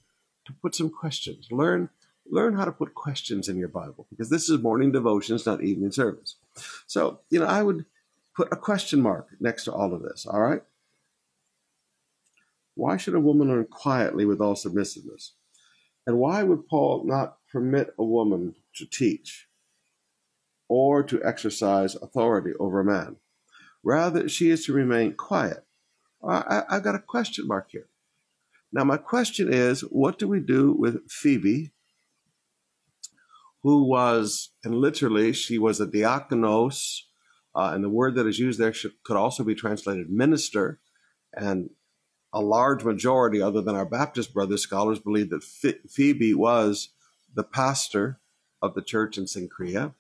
to 0.45 0.53
put 0.53 0.75
some 0.75 0.89
questions. 0.89 1.47
Learn 1.51 1.89
learn 2.29 2.55
how 2.55 2.65
to 2.65 2.71
put 2.71 2.93
questions 2.93 3.49
in 3.49 3.57
your 3.57 3.67
Bible 3.67 4.07
because 4.09 4.29
this 4.29 4.47
is 4.47 4.61
morning 4.61 4.91
devotions, 4.91 5.45
not 5.45 5.63
evening 5.63 5.91
service. 5.91 6.35
So, 6.87 7.19
you 7.29 7.39
know, 7.39 7.45
I 7.45 7.63
would 7.63 7.85
put 8.35 8.53
a 8.53 8.55
question 8.55 9.01
mark 9.01 9.27
next 9.39 9.65
to 9.65 9.73
all 9.73 9.93
of 9.93 10.01
this, 10.01 10.25
all 10.25 10.39
right? 10.39 10.61
Why 12.75 12.95
should 12.97 13.15
a 13.15 13.19
woman 13.19 13.49
learn 13.49 13.65
quietly 13.65 14.25
with 14.25 14.39
all 14.39 14.55
submissiveness? 14.55 15.33
And 16.05 16.17
why 16.17 16.43
would 16.43 16.67
Paul 16.67 17.03
not 17.05 17.38
permit 17.51 17.93
a 17.98 18.03
woman 18.03 18.55
to 18.75 18.86
teach 18.86 19.48
or 20.67 21.03
to 21.03 21.24
exercise 21.24 21.96
authority 21.96 22.51
over 22.60 22.79
a 22.79 22.86
man? 22.86 23.17
Rather, 23.84 24.27
she 24.29 24.50
is 24.50 24.65
to 24.65 24.74
remain 24.74 25.13
quiet. 25.13 25.65
I, 26.24 26.63
I 26.70 26.79
got 26.79 26.96
a 26.96 27.00
question 27.00 27.48
mark 27.48 27.72
here. 27.72 27.88
Now, 28.72 28.84
my 28.84 28.98
question 28.98 29.51
is 29.51 29.81
what 29.81 30.17
do 30.17 30.27
we 30.27 30.39
do 30.39 30.72
with 30.72 31.10
Phoebe, 31.10 31.72
who 33.63 33.84
was, 33.84 34.51
and 34.63 34.75
literally, 34.75 35.34
she 35.34 35.58
was 35.58 35.81
a 35.81 35.88
diakonos, 35.88 37.01
uh, 37.53 37.72
and 37.74 37.84
the 37.84 37.89
word 37.89 38.15
that 38.15 38.27
is 38.27 38.39
used 38.39 38.60
there 38.60 38.74
should, 38.74 38.93
could 39.03 39.17
also 39.17 39.43
be 39.43 39.55
translated 39.55 40.10
minister. 40.10 40.79
And 41.34 41.72
a 42.33 42.41
large 42.41 42.83
majority, 42.83 43.41
other 43.41 43.61
than 43.61 43.75
our 43.75 43.85
Baptist 43.85 44.33
brothers, 44.33 44.61
scholars 44.61 45.00
believe 45.00 45.29
that 45.29 45.43
Phoebe 45.43 46.33
was 46.33 46.89
the 47.33 47.43
pastor 47.43 48.19
of 48.61 48.73
the 48.73 48.81
church 48.81 49.17
in 49.17 49.25
Cenchrea. 49.25 49.93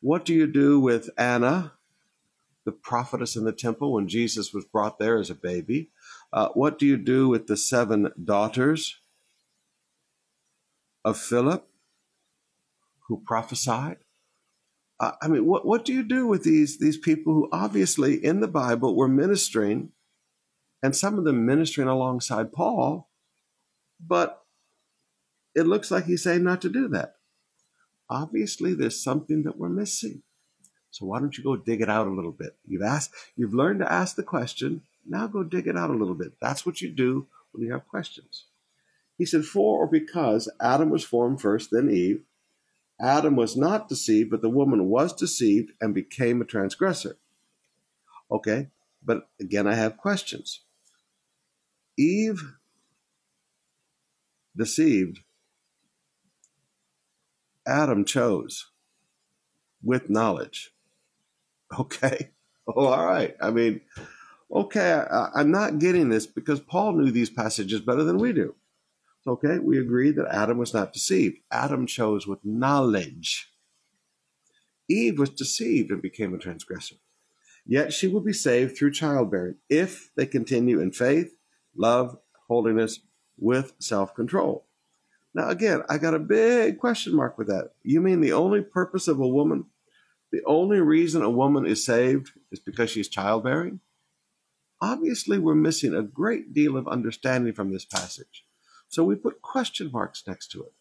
What 0.00 0.24
do 0.24 0.34
you 0.34 0.46
do 0.46 0.78
with 0.78 1.10
Anna, 1.16 1.72
the 2.64 2.72
prophetess 2.72 3.36
in 3.36 3.44
the 3.44 3.52
temple, 3.52 3.92
when 3.92 4.08
Jesus 4.08 4.52
was 4.52 4.64
brought 4.64 4.98
there 4.98 5.18
as 5.18 5.30
a 5.30 5.34
baby? 5.34 5.90
Uh, 6.32 6.48
what 6.50 6.78
do 6.78 6.86
you 6.86 6.96
do 6.96 7.28
with 7.28 7.46
the 7.46 7.56
seven 7.56 8.12
daughters 8.22 8.96
of 11.04 11.18
Philip 11.18 11.68
who 13.08 13.22
prophesied? 13.24 13.98
Uh, 15.00 15.12
I 15.20 15.28
mean, 15.28 15.46
what, 15.46 15.66
what 15.66 15.84
do 15.84 15.92
you 15.92 16.02
do 16.02 16.26
with 16.26 16.44
these, 16.44 16.78
these 16.78 16.98
people 16.98 17.34
who 17.34 17.48
obviously 17.50 18.24
in 18.24 18.40
the 18.40 18.48
Bible 18.48 18.94
were 18.94 19.08
ministering 19.08 19.90
and 20.84 20.94
some 20.94 21.16
of 21.16 21.24
them 21.24 21.46
ministering 21.46 21.88
alongside 21.88 22.52
Paul, 22.52 23.08
but 23.98 24.44
it 25.54 25.62
looks 25.62 25.90
like 25.90 26.04
he's 26.04 26.22
saying 26.22 26.44
not 26.44 26.60
to 26.60 26.68
do 26.68 26.88
that. 26.88 27.14
Obviously, 28.10 28.74
there's 28.74 29.02
something 29.02 29.44
that 29.44 29.56
we're 29.56 29.70
missing. 29.70 30.22
So 30.90 31.06
why 31.06 31.20
don't 31.20 31.38
you 31.38 31.42
go 31.42 31.56
dig 31.56 31.80
it 31.80 31.88
out 31.88 32.06
a 32.06 32.12
little 32.12 32.32
bit? 32.32 32.56
You've 32.66 32.82
asked, 32.82 33.14
you've 33.34 33.54
learned 33.54 33.80
to 33.80 33.90
ask 33.90 34.14
the 34.14 34.22
question. 34.22 34.82
Now 35.08 35.26
go 35.26 35.42
dig 35.42 35.66
it 35.66 35.74
out 35.78 35.88
a 35.88 35.94
little 35.94 36.14
bit. 36.14 36.34
That's 36.38 36.66
what 36.66 36.82
you 36.82 36.90
do 36.90 37.28
when 37.52 37.64
you 37.64 37.72
have 37.72 37.88
questions. 37.88 38.44
He 39.16 39.24
said, 39.24 39.46
For 39.46 39.78
or 39.78 39.86
because 39.86 40.52
Adam 40.60 40.90
was 40.90 41.02
formed 41.02 41.40
first, 41.40 41.70
then 41.70 41.88
Eve, 41.88 42.24
Adam 43.00 43.36
was 43.36 43.56
not 43.56 43.88
deceived, 43.88 44.30
but 44.30 44.42
the 44.42 44.50
woman 44.50 44.90
was 44.90 45.14
deceived 45.14 45.72
and 45.80 45.94
became 45.94 46.42
a 46.42 46.44
transgressor. 46.44 47.16
Okay, 48.30 48.68
but 49.02 49.30
again, 49.40 49.66
I 49.66 49.76
have 49.76 49.96
questions. 49.96 50.60
Eve 51.96 52.56
deceived, 54.56 55.20
Adam 57.66 58.04
chose 58.04 58.70
with 59.82 60.10
knowledge. 60.10 60.70
Okay. 61.76 62.30
Oh, 62.68 62.86
all 62.86 63.04
right. 63.04 63.34
I 63.42 63.50
mean, 63.50 63.80
okay, 64.52 64.92
I, 64.92 65.40
am 65.40 65.50
not 65.50 65.80
getting 65.80 66.08
this 66.08 66.24
because 66.24 66.60
Paul 66.60 66.92
knew 66.92 67.10
these 67.10 67.30
passages 67.30 67.80
better 67.80 68.04
than 68.04 68.18
we 68.18 68.32
do. 68.32 68.54
Okay, 69.26 69.58
we 69.58 69.78
agree 69.78 70.12
that 70.12 70.28
Adam 70.30 70.58
was 70.58 70.72
not 70.72 70.92
deceived. 70.92 71.38
Adam 71.50 71.86
chose 71.86 72.26
with 72.28 72.44
knowledge. 72.44 73.50
Eve 74.88 75.18
was 75.18 75.30
deceived 75.30 75.90
and 75.90 76.00
became 76.00 76.32
a 76.32 76.38
transgressor. 76.38 76.96
Yet 77.66 77.92
she 77.92 78.06
will 78.06 78.20
be 78.20 78.34
saved 78.34 78.76
through 78.76 78.92
childbearing 78.92 79.56
if 79.68 80.10
they 80.16 80.26
continue 80.26 80.80
in 80.80 80.92
faith 80.92 81.34
love, 81.76 82.18
holiness 82.48 83.00
with 83.38 83.72
self 83.78 84.14
control. 84.14 84.64
Now, 85.34 85.48
again, 85.48 85.82
I 85.88 85.98
got 85.98 86.14
a 86.14 86.20
big 86.20 86.78
question 86.78 87.14
mark 87.14 87.36
with 87.36 87.48
that. 87.48 87.72
You 87.82 88.00
mean 88.00 88.20
the 88.20 88.32
only 88.32 88.62
purpose 88.62 89.08
of 89.08 89.18
a 89.18 89.26
woman, 89.26 89.66
the 90.30 90.42
only 90.46 90.80
reason 90.80 91.22
a 91.22 91.30
woman 91.30 91.66
is 91.66 91.84
saved 91.84 92.30
is 92.52 92.60
because 92.60 92.90
she's 92.90 93.08
childbearing? 93.08 93.80
Obviously, 94.80 95.38
we're 95.38 95.54
missing 95.54 95.94
a 95.94 96.02
great 96.02 96.52
deal 96.52 96.76
of 96.76 96.86
understanding 96.86 97.52
from 97.52 97.72
this 97.72 97.84
passage. 97.84 98.44
So 98.88 99.02
we 99.02 99.16
put 99.16 99.42
question 99.42 99.90
marks 99.92 100.24
next 100.26 100.52
to 100.52 100.62
it. 100.62 100.72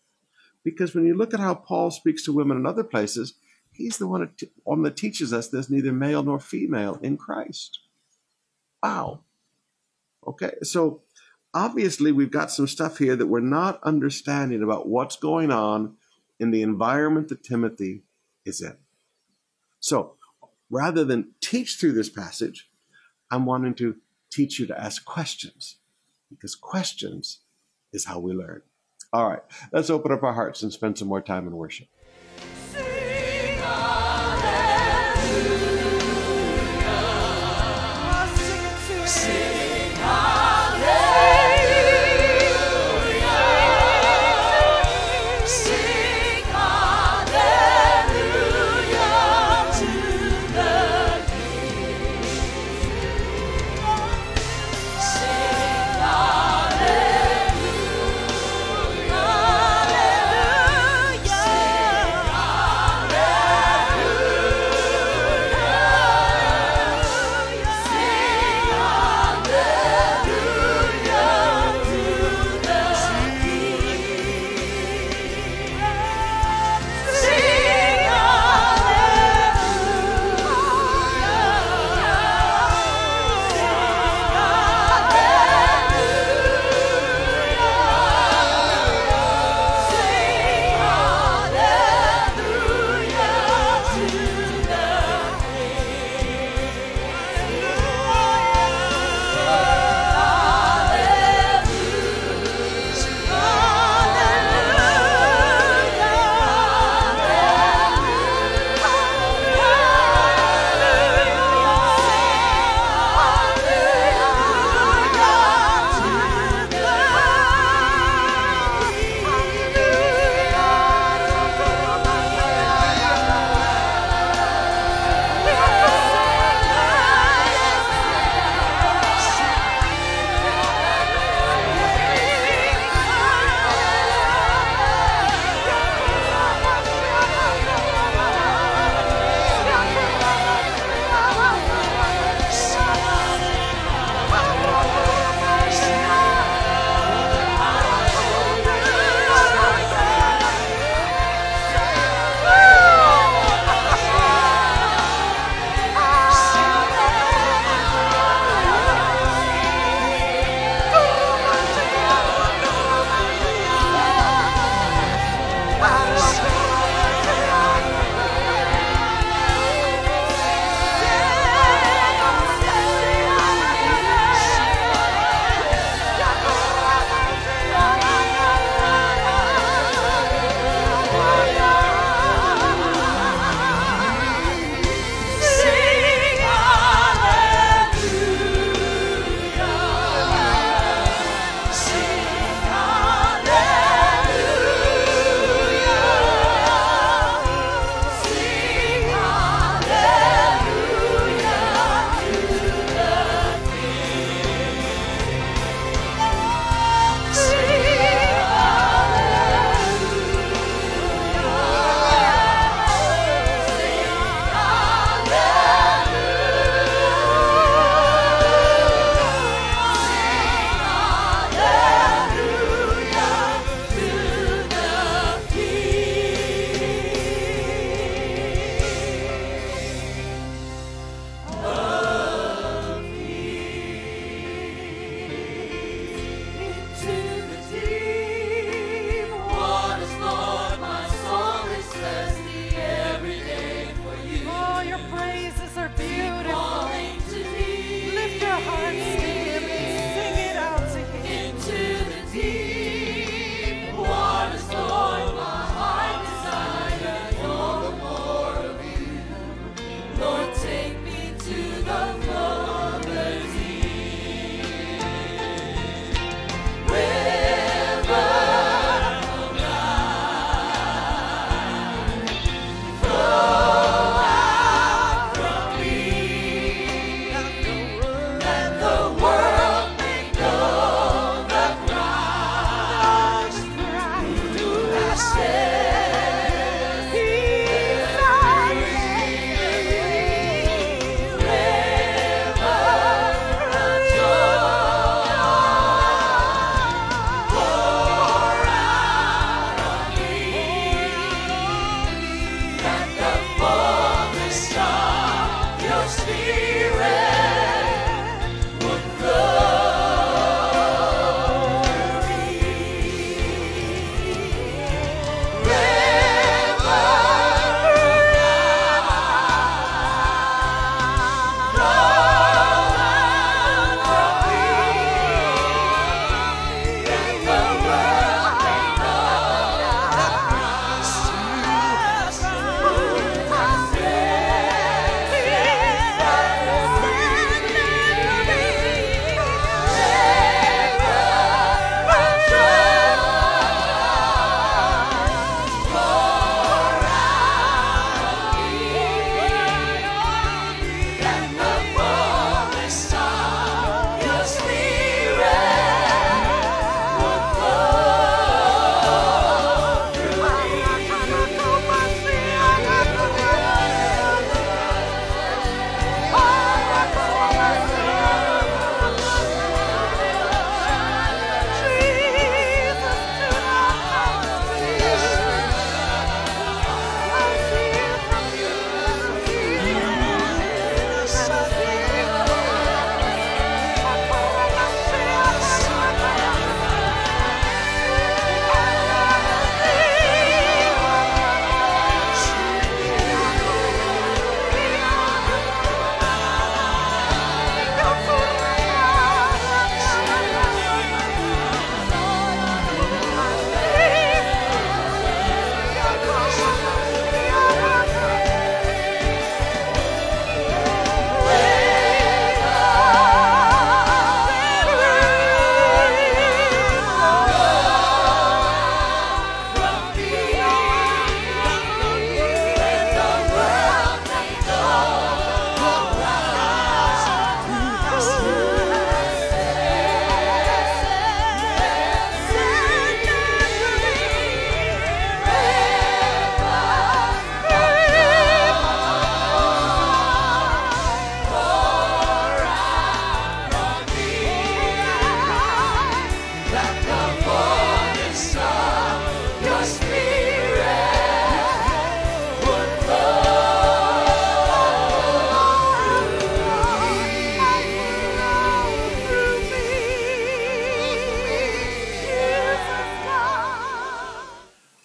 Because 0.64 0.94
when 0.94 1.06
you 1.06 1.16
look 1.16 1.34
at 1.34 1.40
how 1.40 1.56
Paul 1.56 1.92
speaks 1.92 2.24
to 2.26 2.34
women 2.34 2.58
in 2.58 2.66
other 2.66 2.84
places, 2.84 3.34
he's 3.72 3.98
the 3.98 4.08
one 4.08 4.84
that 4.84 4.98
teaches 4.98 5.34
us 5.34 5.48
there's 5.48 5.70
neither 5.70 5.92
male 5.92 6.24
nor 6.24 6.40
female 6.40 7.00
in 7.02 7.18
Christ. 7.18 7.80
Wow. 8.82 9.22
Okay, 10.28 10.54
so 10.64 11.02
obviously 11.54 12.12
we've 12.12 12.32
got 12.32 12.52
some 12.52 12.68
stuff 12.68 12.98
here 12.98 13.16
that 13.16 13.28
we're 13.28 13.40
not 13.40 13.80
understanding 13.84 14.64
about 14.64 14.88
what's 14.88 15.16
going 15.16 15.52
on 15.52 15.96
in 16.40 16.52
the 16.52 16.62
environment 16.62 17.30
that 17.30 17.44
Timothy 17.44 18.04
is 18.46 18.62
in. 18.62 18.78
So 19.80 20.16
rather 20.70 21.04
than 21.04 21.34
teach 21.42 21.78
through 21.78 21.94
this 21.94 22.10
passage, 22.10 22.70
I'm 23.32 23.46
wanting 23.46 23.76
to 23.76 23.98
teach 24.32 24.60
you 24.60 24.66
to 24.68 24.80
ask 24.80 25.06
questions 25.06 25.78
because 26.30 26.56
questions 26.56 27.40
is 27.92 28.06
how 28.06 28.20
we 28.20 28.34
learn. 28.34 28.62
All 29.12 29.30
right, 29.30 29.44
let's 29.72 29.92
open 29.92 30.12
up 30.12 30.24
our 30.24 30.34
hearts 30.34 30.64
and 30.64 30.74
spend 30.74 30.98
some 30.98 31.08
more 31.08 31.22
time 31.22 31.46
in 31.48 31.56
worship. 31.56 31.88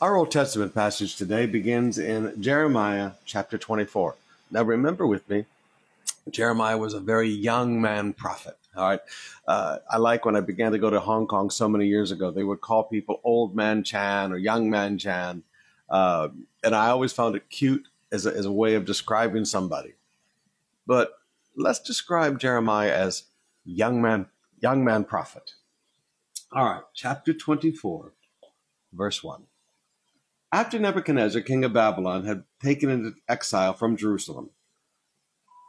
Old 0.01 0.31
Testament 0.31 0.75
passage 0.75 1.17
today 1.17 1.47
begins 1.47 1.99
in 1.99 2.41
Jeremiah 2.41 3.13
chapter 3.25 3.59
24. 3.59 4.15
Now, 4.49 4.63
remember 4.63 5.07
with 5.07 5.29
me, 5.29 5.45
Jeremiah 6.31 6.79
was 6.79 6.95
a 6.95 7.01
very 7.01 7.29
young 7.29 7.81
man 7.81 8.13
prophet. 8.13 8.57
All 8.77 8.89
right. 8.89 9.01
Uh, 9.47 9.79
I 9.91 9.97
like 9.97 10.25
when 10.25 10.37
I 10.37 10.41
began 10.41 10.71
to 10.71 10.79
go 10.79 10.89
to 10.89 11.01
Hong 11.01 11.27
Kong 11.27 11.51
so 11.51 11.69
many 11.69 11.89
years 11.89 12.13
ago, 12.13 12.31
they 12.31 12.45
would 12.45 12.61
call 12.61 12.85
people 12.85 13.21
old 13.25 13.57
man 13.57 13.83
Chan 13.83 14.33
or 14.33 14.37
young 14.39 14.71
man 14.71 14.99
Chan. 14.99 15.43
Uh, 15.91 16.29
and 16.63 16.77
I 16.77 16.91
always 16.91 17.13
found 17.13 17.35
it 17.35 17.51
cute 17.51 17.89
as 18.13 18.25
a, 18.25 18.33
as 18.33 18.47
a 18.47 18.53
way 18.53 18.75
of 18.75 18.85
describing 18.85 19.45
somebody. 19.45 19.95
But 20.87 21.19
let's 21.57 21.81
describe 21.81 22.39
Jeremiah 22.39 22.93
as 22.93 23.25
young 23.65 24.01
man, 24.01 24.27
young 24.61 24.85
man 24.85 25.03
prophet. 25.03 25.55
All 26.53 26.65
right, 26.65 26.83
chapter 26.95 27.35
24, 27.35 28.13
verse 28.93 29.25
1. 29.25 29.48
After 30.51 30.79
Nebuchadnezzar, 30.79 31.43
king 31.43 31.65
of 31.65 31.75
Babylon, 31.75 32.25
had 32.25 32.45
taken 32.63 32.89
into 32.89 33.15
exile 33.29 33.75
from 33.75 33.97
Jerusalem, 33.97 34.51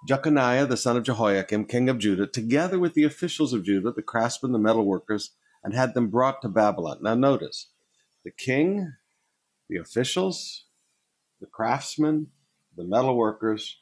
Jeconiah, 0.08 0.66
the 0.66 0.78
son 0.78 0.96
of 0.96 1.04
Jehoiakim, 1.04 1.66
king 1.66 1.90
of 1.90 1.98
Judah, 1.98 2.28
together 2.28 2.80
with 2.80 2.94
the 2.94 3.04
officials 3.04 3.52
of 3.52 3.66
Judah, 3.66 3.92
the 3.92 4.02
craftsmen, 4.02 4.54
the 4.54 4.60
metalworkers, 4.60 5.32
and 5.64 5.74
had 5.74 5.94
them 5.94 6.08
brought 6.08 6.42
to 6.42 6.48
Babylon. 6.48 7.00
Now, 7.02 7.16
notice 7.16 7.68
the 8.24 8.32
king, 8.32 8.94
the 9.70 9.78
officials, 9.78 10.66
the 11.42 11.48
craftsmen, 11.48 12.28
the 12.78 12.84
metalworkers. 12.84 13.74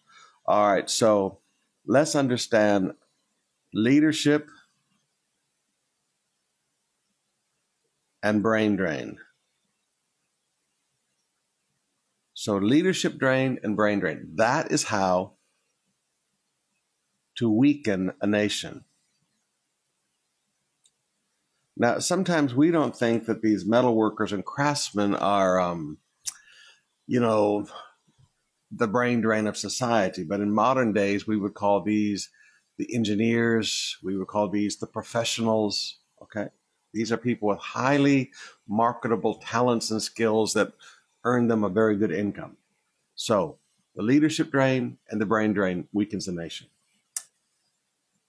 All 0.47 0.67
right, 0.67 0.89
so 0.89 1.39
let's 1.85 2.15
understand 2.15 2.93
leadership 3.71 4.49
and 8.23 8.41
brain 8.41 8.75
drain. 8.75 9.19
So, 12.47 12.55
leadership 12.55 13.17
drain 13.17 13.59
and 13.61 13.75
brain 13.75 13.99
drain. 13.99 14.29
That 14.35 14.71
is 14.71 14.85
how 14.85 15.33
to 17.35 17.51
weaken 17.51 18.13
a 18.21 18.25
nation. 18.25 18.85
Now, 21.75 21.99
sometimes 21.99 22.55
we 22.55 22.71
don't 22.71 22.95
think 22.95 23.25
that 23.25 23.41
these 23.41 23.65
metal 23.65 23.97
workers 23.97 24.31
and 24.31 24.45
craftsmen 24.45 25.13
are, 25.13 25.59
um, 25.59 25.97
you 27.05 27.19
know, 27.19 27.67
the 28.71 28.87
brain 28.87 29.19
drain 29.19 29.45
of 29.45 29.57
society. 29.57 30.23
But 30.23 30.39
in 30.39 30.53
modern 30.53 30.93
days, 30.93 31.27
we 31.27 31.35
would 31.35 31.53
call 31.53 31.81
these 31.81 32.29
the 32.77 32.95
engineers, 32.95 33.97
we 34.01 34.17
would 34.17 34.27
call 34.27 34.47
these 34.47 34.77
the 34.77 34.87
professionals. 34.87 35.99
Okay. 36.23 36.47
These 36.93 37.11
are 37.11 37.17
people 37.17 37.49
with 37.49 37.59
highly 37.59 38.31
marketable 38.69 39.35
talents 39.35 39.91
and 39.91 40.01
skills 40.01 40.53
that 40.53 40.71
earn 41.27 41.47
them 41.47 41.63
a 41.63 41.69
very 41.69 41.95
good 41.97 42.11
income. 42.11 42.57
So 43.15 43.57
the 43.95 44.03
leadership 44.03 44.51
drain 44.51 44.97
and 45.09 45.19
the 45.19 45.25
brain 45.25 45.53
drain 45.53 45.87
weakens 45.91 46.25
the 46.25 46.31
nation. 46.31 46.67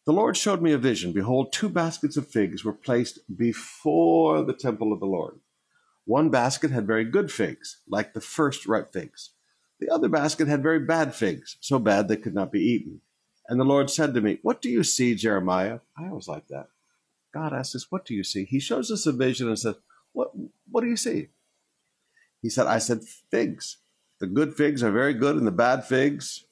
The 0.05 0.13
Lord 0.13 0.37
showed 0.37 0.63
me 0.63 0.73
a 0.73 0.79
vision. 0.79 1.13
Behold, 1.13 1.53
two 1.53 1.69
baskets 1.69 2.17
of 2.17 2.27
figs 2.27 2.65
were 2.65 2.73
placed 2.73 3.21
before 3.37 4.43
the 4.43 4.55
temple 4.55 4.93
of 4.93 5.01
the 5.01 5.07
Lord. 5.07 5.41
One 6.07 6.31
basket 6.31 6.71
had 6.71 6.87
very 6.87 7.05
good 7.05 7.31
figs, 7.31 7.83
like 7.87 8.15
the 8.15 8.23
first 8.23 8.67
ripe 8.67 8.93
figs. 8.93 9.31
The 9.79 9.91
other 9.91 10.09
basket 10.09 10.49
had 10.49 10.63
very 10.63 10.81
bad 10.81 11.15
figs, 11.15 11.59
so 11.61 11.79
bad 11.79 12.09
they 12.09 12.17
could 12.17 12.35
not 12.35 12.51
be 12.51 12.61
eaten. 12.61 13.03
And 13.47 13.61
the 13.61 13.65
Lord 13.65 13.91
said 13.91 14.15
to 14.15 14.23
me, 14.23 14.39
What 14.43 14.63
do 14.63 14.71
you 14.71 14.83
see, 14.83 15.15
Jeremiah? 15.15 15.81
I 15.97 16.09
always 16.09 16.27
like 16.27 16.49
that. 16.49 16.69
God 17.35 17.53
asks 17.53 17.75
us, 17.75 17.87
What 17.91 18.07
do 18.07 18.15
you 18.15 18.25
see? 18.25 18.47
He 18.47 18.61
shows 18.61 18.91
us 18.91 19.07
a 19.07 19.13
vision 19.13 19.49
and 19.49 19.59
says, 19.59 19.77
What, 20.13 20.33
what 20.71 20.81
do 20.81 20.89
you 20.89 20.97
see? 20.97 21.29
He 22.43 22.51
said, 22.51 22.67
I 22.67 22.79
said, 22.79 23.03
Figs. 23.31 23.79
The 24.21 24.27
good 24.27 24.55
figs 24.55 24.83
are 24.83 24.91
very 24.91 25.15
good, 25.15 25.37
and 25.37 25.47
the 25.47 25.53
bad 25.53 25.85
figs 25.85 26.45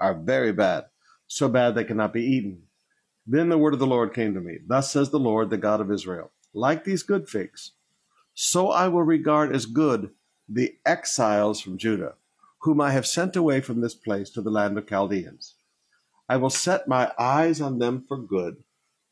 are 0.00 0.14
very 0.14 0.52
bad, 0.52 0.86
so 1.26 1.48
bad 1.48 1.74
they 1.74 1.84
cannot 1.84 2.12
be 2.12 2.24
eaten. 2.24 2.62
Then 3.26 3.48
the 3.48 3.58
word 3.58 3.74
of 3.74 3.80
the 3.80 3.86
Lord 3.86 4.14
came 4.14 4.34
to 4.34 4.40
me. 4.40 4.58
Thus 4.66 4.90
says 4.90 5.10
the 5.10 5.18
Lord, 5.18 5.50
the 5.50 5.58
God 5.58 5.80
of 5.80 5.92
Israel 5.92 6.32
Like 6.54 6.84
these 6.84 7.02
good 7.02 7.28
figs, 7.28 7.72
so 8.34 8.70
I 8.70 8.88
will 8.88 9.02
regard 9.04 9.54
as 9.54 9.66
good 9.66 10.10
the 10.48 10.76
exiles 10.84 11.60
from 11.60 11.78
Judah, 11.78 12.14
whom 12.62 12.80
I 12.80 12.90
have 12.92 13.06
sent 13.06 13.36
away 13.36 13.60
from 13.60 13.80
this 13.80 13.94
place 13.94 14.30
to 14.30 14.42
the 14.42 14.50
land 14.50 14.76
of 14.76 14.88
Chaldeans. 14.88 15.54
I 16.28 16.36
will 16.36 16.50
set 16.50 16.88
my 16.88 17.12
eyes 17.18 17.60
on 17.60 17.78
them 17.78 18.04
for 18.08 18.16
good, 18.16 18.64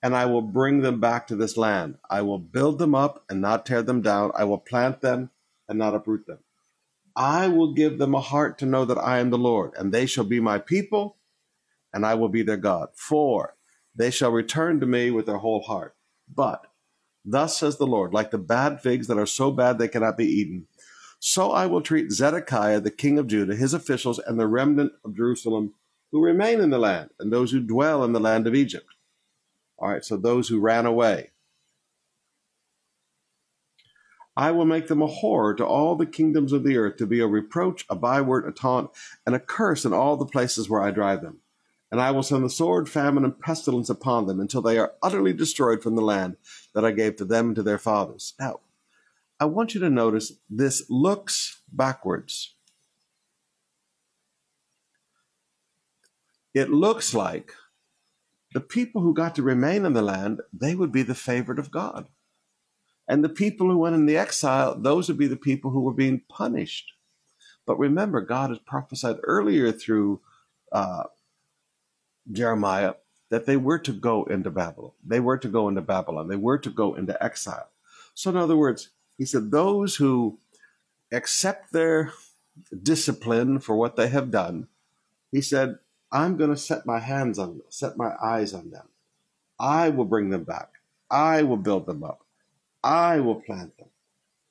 and 0.02 0.16
I 0.16 0.26
will 0.26 0.42
bring 0.42 0.80
them 0.80 1.00
back 1.00 1.26
to 1.28 1.36
this 1.36 1.56
land. 1.56 1.96
I 2.08 2.22
will 2.22 2.38
build 2.38 2.78
them 2.78 2.94
up 2.94 3.24
and 3.28 3.40
not 3.40 3.66
tear 3.66 3.82
them 3.82 4.00
down. 4.00 4.32
I 4.34 4.44
will 4.44 4.58
plant 4.58 5.02
them 5.02 5.30
and 5.70 5.78
not 5.78 5.94
uproot 5.94 6.26
them. 6.26 6.40
I 7.16 7.48
will 7.48 7.72
give 7.72 7.98
them 7.98 8.14
a 8.14 8.20
heart 8.20 8.58
to 8.58 8.66
know 8.66 8.84
that 8.84 8.98
I 8.98 9.20
am 9.20 9.30
the 9.30 9.38
Lord, 9.38 9.72
and 9.78 9.92
they 9.92 10.04
shall 10.04 10.24
be 10.24 10.40
my 10.40 10.58
people, 10.58 11.16
and 11.92 12.04
I 12.04 12.14
will 12.14 12.28
be 12.28 12.42
their 12.42 12.58
God. 12.58 12.90
For 12.94 13.54
they 13.94 14.10
shall 14.10 14.32
return 14.32 14.80
to 14.80 14.86
me 14.86 15.10
with 15.10 15.26
their 15.26 15.38
whole 15.38 15.62
heart. 15.62 15.96
But 16.32 16.66
thus 17.24 17.58
says 17.58 17.78
the 17.78 17.86
Lord, 17.86 18.12
like 18.12 18.30
the 18.30 18.38
bad 18.38 18.82
figs 18.82 19.06
that 19.06 19.18
are 19.18 19.26
so 19.26 19.50
bad 19.50 19.78
they 19.78 19.88
cannot 19.88 20.18
be 20.18 20.26
eaten, 20.26 20.66
so 21.20 21.52
I 21.52 21.66
will 21.66 21.82
treat 21.82 22.10
Zedekiah, 22.10 22.80
the 22.80 22.90
king 22.90 23.18
of 23.18 23.26
Judah, 23.26 23.54
his 23.54 23.74
officials, 23.74 24.18
and 24.18 24.40
the 24.40 24.46
remnant 24.46 24.92
of 25.04 25.16
Jerusalem 25.16 25.74
who 26.12 26.24
remain 26.24 26.60
in 26.60 26.70
the 26.70 26.78
land, 26.78 27.10
and 27.20 27.32
those 27.32 27.52
who 27.52 27.60
dwell 27.60 28.02
in 28.02 28.12
the 28.12 28.20
land 28.20 28.46
of 28.46 28.54
Egypt. 28.54 28.86
All 29.78 29.88
right, 29.90 30.04
so 30.04 30.16
those 30.16 30.48
who 30.48 30.58
ran 30.58 30.86
away. 30.86 31.30
I 34.40 34.50
will 34.52 34.64
make 34.64 34.88
them 34.88 35.02
a 35.02 35.06
horror 35.06 35.54
to 35.54 35.66
all 35.66 35.96
the 35.96 36.06
kingdoms 36.06 36.52
of 36.52 36.64
the 36.64 36.78
earth, 36.78 36.96
to 36.96 37.06
be 37.06 37.20
a 37.20 37.26
reproach, 37.26 37.84
a 37.90 37.94
byword, 37.94 38.46
a 38.46 38.52
taunt, 38.52 38.90
and 39.26 39.34
a 39.34 39.40
curse 39.40 39.84
in 39.84 39.92
all 39.92 40.16
the 40.16 40.24
places 40.24 40.68
where 40.68 40.80
I 40.80 40.90
drive 40.90 41.20
them 41.22 41.40
and 41.90 42.00
I 42.00 42.10
will 42.12 42.22
send 42.22 42.44
the 42.44 42.50
sword, 42.50 42.88
famine, 42.88 43.24
and 43.24 43.38
pestilence 43.38 43.90
upon 43.90 44.26
them 44.26 44.40
until 44.40 44.62
they 44.62 44.78
are 44.78 44.94
utterly 45.02 45.32
destroyed 45.32 45.82
from 45.82 45.96
the 45.96 46.02
land 46.02 46.36
that 46.74 46.84
I 46.84 46.92
gave 46.92 47.16
to 47.16 47.24
them 47.24 47.48
and 47.48 47.56
to 47.56 47.62
their 47.62 47.78
fathers. 47.78 48.34
Now, 48.38 48.60
I 49.40 49.46
want 49.46 49.74
you 49.74 49.80
to 49.80 49.90
notice 49.90 50.32
this 50.48 50.84
looks 50.88 51.62
backwards. 51.72 52.54
It 56.54 56.70
looks 56.70 57.14
like 57.14 57.54
the 58.52 58.60
people 58.60 59.02
who 59.02 59.14
got 59.14 59.34
to 59.36 59.42
remain 59.42 59.84
in 59.84 59.92
the 59.92 60.02
land, 60.02 60.40
they 60.52 60.74
would 60.74 60.92
be 60.92 61.02
the 61.02 61.14
favorite 61.14 61.58
of 61.58 61.70
God. 61.70 62.06
And 63.10 63.24
the 63.24 63.28
people 63.28 63.68
who 63.68 63.76
went 63.76 63.96
in 63.96 64.06
the 64.06 64.16
exile, 64.16 64.76
those 64.78 65.08
would 65.08 65.18
be 65.18 65.26
the 65.26 65.34
people 65.34 65.72
who 65.72 65.80
were 65.80 65.92
being 65.92 66.22
punished. 66.28 66.92
But 67.66 67.76
remember, 67.76 68.20
God 68.20 68.50
has 68.50 68.60
prophesied 68.60 69.16
earlier 69.24 69.72
through 69.72 70.20
uh, 70.70 71.02
Jeremiah 72.30 72.94
that 73.30 73.46
they 73.46 73.56
were 73.56 73.80
to 73.80 73.92
go 73.92 74.22
into 74.26 74.48
Babylon. 74.48 74.92
They 75.04 75.18
were 75.18 75.38
to 75.38 75.48
go 75.48 75.66
into 75.66 75.80
Babylon. 75.80 76.28
They 76.28 76.36
were 76.36 76.58
to 76.58 76.70
go 76.70 76.94
into 76.94 77.20
exile. 77.20 77.70
So, 78.14 78.30
in 78.30 78.36
other 78.36 78.56
words, 78.56 78.90
he 79.18 79.24
said, 79.24 79.50
those 79.50 79.96
who 79.96 80.38
accept 81.10 81.72
their 81.72 82.12
discipline 82.80 83.58
for 83.58 83.74
what 83.74 83.96
they 83.96 84.06
have 84.06 84.30
done, 84.30 84.68
he 85.32 85.40
said, 85.40 85.80
I'm 86.12 86.36
going 86.36 86.50
to 86.50 86.56
set 86.56 86.86
my 86.86 87.00
hands 87.00 87.40
on 87.40 87.58
them, 87.58 87.62
set 87.70 87.96
my 87.96 88.12
eyes 88.22 88.54
on 88.54 88.70
them. 88.70 88.86
I 89.58 89.88
will 89.88 90.04
bring 90.04 90.30
them 90.30 90.44
back. 90.44 90.74
I 91.10 91.42
will 91.42 91.56
build 91.56 91.86
them 91.86 92.04
up. 92.04 92.24
I 92.82 93.20
will 93.20 93.40
plant 93.40 93.76
them. 93.78 93.88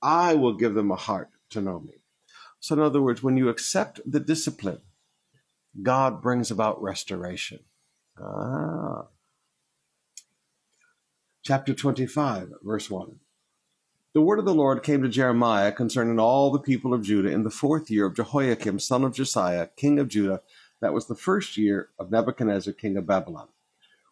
I 0.02 0.36
will 0.36 0.54
give 0.54 0.74
them 0.74 0.92
a 0.92 0.96
heart 0.96 1.30
to 1.52 1.62
know 1.62 1.80
me. 1.80 1.96
So, 2.60 2.76
in 2.76 2.82
other 2.82 3.02
words, 3.02 3.24
when 3.24 3.38
you 3.38 3.50
accept 3.50 4.02
the 4.06 4.20
discipline, 4.20 4.82
God 5.82 6.22
brings 6.22 6.52
about 6.52 6.82
restoration. 6.82 7.60
Ah. 8.22 9.06
Chapter 11.42 11.74
25, 11.74 12.54
verse 12.62 12.90
1. 12.90 13.16
The 14.14 14.22
word 14.22 14.40
of 14.40 14.46
the 14.46 14.54
Lord 14.54 14.84
came 14.84 15.02
to 15.04 15.10
Jeremiah 15.10 15.72
concerning 15.72 16.20
all 16.20 16.52
the 16.52 16.60
people 16.60 16.94
of 16.94 17.04
Judah 17.04 17.32
in 17.32 17.44
the 17.44 17.50
fourth 17.50 17.90
year 17.90 18.08
of 18.08 18.16
Jehoiakim, 18.16 18.80
son 18.80 19.04
of 19.04 19.14
Josiah, 19.14 19.68
king 19.76 20.00
of 20.00 20.08
Judah. 20.08 20.42
That 20.82 20.94
was 20.94 21.08
the 21.08 21.16
first 21.16 21.58
year 21.58 21.90
of 22.00 22.12
Nebuchadnezzar, 22.12 22.74
king 22.74 22.98
of 22.98 23.06
Babylon, 23.06 23.50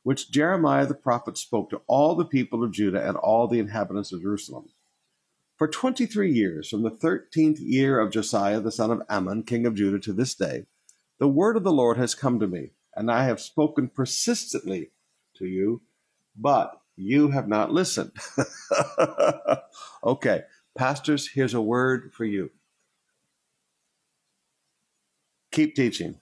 which 0.07 0.31
Jeremiah 0.31 0.85
the 0.85 0.93
prophet 0.93 1.37
spoke 1.37 1.69
to 1.69 1.81
all 1.85 2.15
the 2.15 2.23
people 2.23 2.63
of 2.63 2.71
Judah 2.71 3.05
and 3.05 3.17
all 3.17 3.45
the 3.45 3.59
inhabitants 3.59 4.13
of 4.13 4.21
Jerusalem. 4.21 4.69
For 5.57 5.67
23 5.67 6.31
years, 6.31 6.69
from 6.69 6.83
the 6.83 6.91
13th 6.91 7.57
year 7.59 7.99
of 7.99 8.13
Josiah 8.13 8.61
the 8.61 8.71
son 8.71 8.89
of 8.89 9.01
Amon, 9.09 9.43
king 9.43 9.65
of 9.65 9.75
Judah, 9.75 9.99
to 9.99 10.13
this 10.13 10.33
day, 10.33 10.63
the 11.19 11.27
word 11.27 11.57
of 11.57 11.65
the 11.65 11.73
Lord 11.73 11.97
has 11.97 12.15
come 12.15 12.39
to 12.39 12.47
me, 12.47 12.71
and 12.95 13.11
I 13.11 13.25
have 13.25 13.41
spoken 13.41 13.89
persistently 13.89 14.91
to 15.35 15.45
you, 15.45 15.81
but 16.37 16.79
you 16.95 17.31
have 17.31 17.49
not 17.49 17.73
listened. 17.73 18.13
okay, 20.05 20.43
pastors, 20.77 21.31
here's 21.33 21.53
a 21.53 21.59
word 21.59 22.13
for 22.13 22.23
you. 22.23 22.51
Keep 25.51 25.75
teaching, 25.75 26.21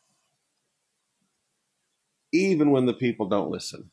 even 2.31 2.71
when 2.71 2.85
the 2.85 2.93
people 2.93 3.27
don't 3.27 3.51
listen. 3.51 3.91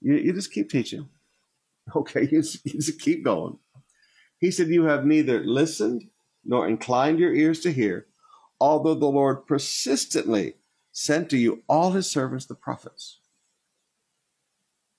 You, 0.00 0.14
you 0.14 0.32
just 0.32 0.52
keep 0.52 0.70
teaching. 0.70 1.08
Okay, 1.96 2.28
you 2.30 2.42
just, 2.42 2.66
you 2.66 2.74
just 2.74 3.00
keep 3.00 3.24
going. 3.24 3.56
He 4.38 4.50
said, 4.50 4.68
You 4.68 4.84
have 4.84 5.06
neither 5.06 5.40
listened 5.40 6.10
nor 6.44 6.68
inclined 6.68 7.18
your 7.18 7.34
ears 7.34 7.60
to 7.60 7.72
hear, 7.72 8.06
although 8.60 8.94
the 8.94 9.06
Lord 9.06 9.46
persistently 9.46 10.56
sent 10.92 11.30
to 11.30 11.38
you 11.38 11.62
all 11.68 11.92
his 11.92 12.10
servants, 12.10 12.46
the 12.46 12.54
prophets, 12.54 13.20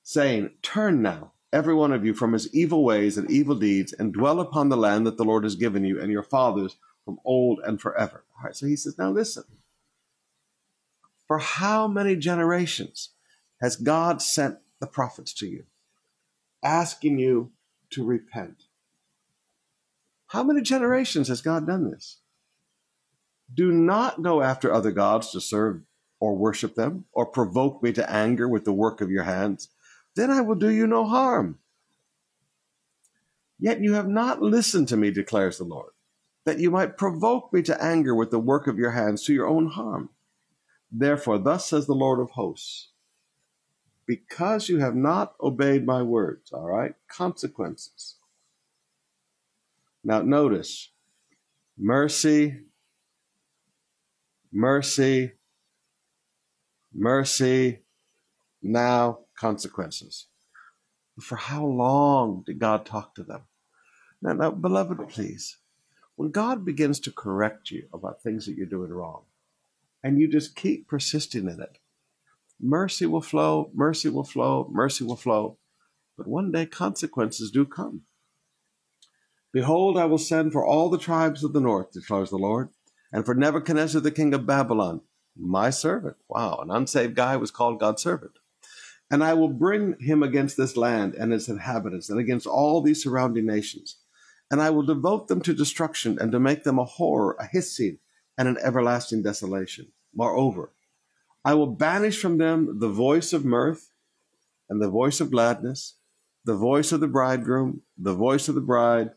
saying, 0.03 0.51
Turn 0.61 1.01
now, 1.01 1.33
every 1.53 1.73
one 1.73 1.91
of 1.93 2.05
you, 2.05 2.13
from 2.13 2.33
his 2.33 2.53
evil 2.53 2.83
ways 2.83 3.17
and 3.17 3.29
evil 3.29 3.55
deeds, 3.55 3.93
and 3.93 4.13
dwell 4.13 4.39
upon 4.39 4.69
the 4.69 4.77
land 4.77 5.05
that 5.05 5.17
the 5.17 5.25
Lord 5.25 5.43
has 5.43 5.55
given 5.55 5.83
you 5.83 6.01
and 6.01 6.11
your 6.11 6.23
fathers 6.23 6.77
from 7.05 7.19
old 7.23 7.59
and 7.63 7.79
forever. 7.79 8.25
All 8.37 8.45
right, 8.45 8.55
so 8.55 8.65
he 8.65 8.75
says, 8.75 8.97
Now 8.97 9.11
listen. 9.11 9.43
For 11.29 11.37
how 11.37 11.87
many 11.87 12.15
generations 12.15 13.11
has 13.61 13.75
God 13.75 14.19
sent 14.19 14.57
the 14.81 14.87
prophets 14.87 15.31
to 15.35 15.45
you, 15.45 15.65
asking 16.63 17.19
you 17.19 17.51
to 17.91 18.03
repent? 18.03 18.63
How 20.29 20.41
many 20.41 20.61
generations 20.61 21.27
has 21.27 21.41
God 21.41 21.67
done 21.67 21.91
this? 21.91 22.21
Do 23.53 23.71
not 23.71 24.23
go 24.23 24.41
after 24.41 24.73
other 24.73 24.91
gods 24.91 25.29
to 25.33 25.39
serve 25.39 25.83
or 26.19 26.35
worship 26.35 26.73
them, 26.73 27.05
or 27.13 27.27
provoke 27.27 27.83
me 27.83 27.93
to 27.93 28.11
anger 28.11 28.47
with 28.49 28.65
the 28.65 28.73
work 28.73 28.99
of 28.99 29.11
your 29.11 29.23
hands. 29.23 29.69
Then 30.15 30.31
I 30.31 30.41
will 30.41 30.55
do 30.55 30.69
you 30.69 30.87
no 30.87 31.05
harm. 31.05 31.59
Yet 33.59 33.81
you 33.81 33.93
have 33.93 34.07
not 34.07 34.41
listened 34.41 34.87
to 34.87 34.97
me, 34.97 35.11
declares 35.11 35.59
the 35.59 35.63
Lord, 35.63 35.93
that 36.45 36.59
you 36.59 36.71
might 36.71 36.97
provoke 36.97 37.53
me 37.53 37.61
to 37.61 37.81
anger 37.81 38.15
with 38.15 38.31
the 38.31 38.39
work 38.39 38.65
of 38.67 38.79
your 38.79 38.91
hands 38.91 39.23
to 39.25 39.33
your 39.33 39.47
own 39.47 39.67
harm. 39.67 40.09
Therefore, 40.91 41.37
thus 41.37 41.67
says 41.69 41.85
the 41.85 41.93
Lord 41.93 42.19
of 42.19 42.31
hosts, 42.31 42.89
because 44.05 44.69
you 44.69 44.79
have 44.79 44.95
not 44.95 45.35
obeyed 45.41 45.85
my 45.85 46.01
words, 46.01 46.51
all 46.51 46.67
right, 46.67 46.95
consequences. 47.07 48.15
Now, 50.03 50.21
notice 50.21 50.89
mercy, 51.77 52.61
mercy, 54.51 55.33
mercy, 56.93 57.79
now 58.63 59.19
consequences. 59.37 60.25
For 61.21 61.35
how 61.35 61.65
long 61.65 62.43
did 62.45 62.59
God 62.59 62.85
talk 62.85 63.13
to 63.15 63.23
them? 63.23 63.43
Now, 64.21 64.33
now, 64.33 64.51
beloved, 64.51 65.07
please, 65.09 65.57
when 66.15 66.31
God 66.31 66.65
begins 66.65 66.99
to 67.01 67.11
correct 67.11 67.71
you 67.71 67.87
about 67.93 68.23
things 68.23 68.45
that 68.45 68.55
you're 68.55 68.65
doing 68.65 68.91
wrong, 68.91 69.23
and 70.03 70.19
you 70.19 70.27
just 70.27 70.55
keep 70.55 70.87
persisting 70.87 71.47
in 71.47 71.59
it, 71.59 71.77
mercy 72.59 73.05
will 73.05 73.21
flow, 73.21 73.71
mercy 73.73 74.09
will 74.09 74.23
flow, 74.23 74.69
mercy 74.71 75.03
will 75.03 75.15
flow. 75.15 75.57
But 76.17 76.27
one 76.27 76.51
day 76.51 76.65
consequences 76.65 77.51
do 77.51 77.65
come. 77.65 78.01
Behold, 79.51 79.97
I 79.97 80.05
will 80.05 80.17
send 80.17 80.51
for 80.51 80.65
all 80.65 80.89
the 80.89 80.97
tribes 80.97 81.43
of 81.43 81.53
the 81.53 81.61
north, 81.61 81.91
declares 81.91 82.29
the 82.29 82.37
Lord, 82.37 82.69
and 83.11 83.25
for 83.25 83.33
Nebuchadnezzar 83.33 84.01
the 84.01 84.11
king 84.11 84.33
of 84.33 84.45
Babylon, 84.45 85.01
my 85.35 85.69
servant. 85.69 86.17
Wow, 86.27 86.59
an 86.61 86.69
unsaved 86.69 87.15
guy 87.15 87.35
was 87.37 87.49
called 87.49 87.79
God's 87.79 88.03
servant. 88.03 88.33
And 89.09 89.23
I 89.23 89.33
will 89.33 89.49
bring 89.49 89.95
him 89.99 90.21
against 90.21 90.55
this 90.55 90.77
land 90.77 91.15
and 91.15 91.33
its 91.33 91.47
inhabitants, 91.47 92.09
and 92.09 92.19
against 92.19 92.45
all 92.45 92.81
these 92.81 93.01
surrounding 93.01 93.47
nations. 93.47 93.97
And 94.51 94.61
I 94.61 94.69
will 94.69 94.83
devote 94.83 95.27
them 95.27 95.41
to 95.41 95.53
destruction, 95.53 96.19
and 96.19 96.31
to 96.31 96.39
make 96.39 96.63
them 96.63 96.77
a 96.77 96.85
horror, 96.85 97.35
a 97.39 97.47
hissing, 97.47 97.97
and 98.39 98.47
an 98.47 98.57
everlasting 98.63 99.21
desolation. 99.21 99.91
Moreover, 100.15 100.71
I 101.45 101.53
will 101.53 101.67
banish 101.67 102.19
from 102.19 102.39
them 102.39 102.79
the 102.79 102.89
voice 102.89 103.33
of 103.33 103.45
mirth, 103.45 103.91
and 104.67 104.81
the 104.81 104.89
voice 104.89 105.19
of 105.19 105.29
gladness, 105.29 105.97
the 106.45 106.55
voice 106.55 106.91
of 106.91 107.01
the 107.01 107.07
bridegroom, 107.07 107.83
the 107.95 108.15
voice 108.15 108.49
of 108.49 108.55
the 108.55 108.61
bride, 108.61 109.11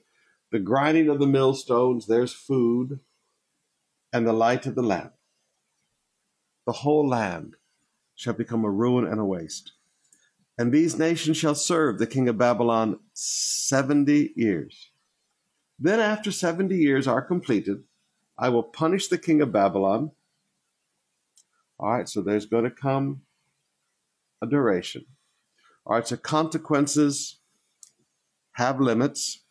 the 0.50 0.58
grinding 0.58 1.08
of 1.08 1.18
the 1.18 1.26
millstones, 1.26 2.06
there's 2.06 2.34
food, 2.34 3.00
and 4.12 4.26
the 4.26 4.34
light 4.34 4.66
of 4.66 4.74
the 4.74 4.82
lamp 4.82 5.14
the 6.66 6.72
whole 6.72 7.08
land 7.08 7.56
shall 8.14 8.34
become 8.34 8.64
a 8.64 8.70
ruin 8.70 9.06
and 9.06 9.20
a 9.20 9.24
waste. 9.24 9.72
And 10.58 10.72
these 10.72 10.98
nations 10.98 11.36
shall 11.36 11.54
serve 11.54 11.98
the 11.98 12.06
king 12.06 12.28
of 12.28 12.38
Babylon 12.38 13.00
70 13.14 14.32
years. 14.36 14.90
Then, 15.78 15.98
after 15.98 16.30
70 16.30 16.76
years 16.76 17.08
are 17.08 17.22
completed, 17.22 17.82
I 18.42 18.48
will 18.48 18.64
punish 18.64 19.06
the 19.06 19.18
king 19.18 19.40
of 19.40 19.52
Babylon. 19.52 20.10
All 21.78 21.92
right, 21.92 22.08
so 22.08 22.20
there's 22.20 22.44
going 22.44 22.64
to 22.64 22.72
come 22.72 23.22
a 24.42 24.48
duration. 24.48 25.06
All 25.86 25.94
right, 25.94 26.08
so 26.08 26.16
consequences 26.16 27.38
have 28.54 28.80
limits. 28.80 29.44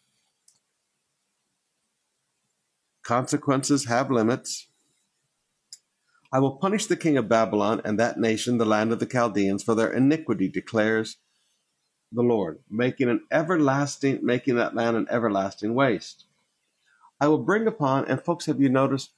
Consequences 3.01 3.85
have 3.85 4.11
limits. 4.11 4.67
I 6.33 6.39
will 6.39 6.57
punish 6.57 6.87
the 6.87 6.97
king 6.97 7.15
of 7.15 7.29
Babylon 7.29 7.81
and 7.85 7.97
that 7.97 8.19
nation, 8.19 8.57
the 8.57 8.65
land 8.65 8.91
of 8.91 8.99
the 8.99 9.05
Chaldeans, 9.05 9.63
for 9.63 9.73
their 9.73 9.93
iniquity, 9.93 10.49
declares 10.49 11.15
the 12.11 12.23
Lord, 12.23 12.59
making 12.69 13.07
an 13.07 13.21
everlasting, 13.31 14.19
making 14.21 14.55
that 14.55 14.75
land 14.75 14.97
an 14.97 15.07
everlasting 15.09 15.75
waste. 15.75 16.25
I 17.21 17.27
will 17.27 17.37
bring 17.37 17.67
upon, 17.67 18.05
and 18.05 18.19
folks, 18.19 18.47
have 18.47 18.59
you 18.59 18.67
noticed 18.67 19.11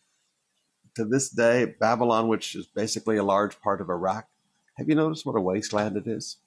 to 0.96 1.06
this 1.06 1.30
day, 1.30 1.74
Babylon, 1.80 2.28
which 2.28 2.54
is 2.54 2.68
basically 2.68 3.16
a 3.16 3.24
large 3.24 3.62
part 3.62 3.80
of 3.80 3.90
Iraq, 3.90 4.28
have 4.76 4.90
you 4.90 4.96
noticed 4.96 5.26
what 5.26 5.38
a 5.38 5.42
wasteland 5.42 5.96
it 5.96 6.06
is? 6.06 6.38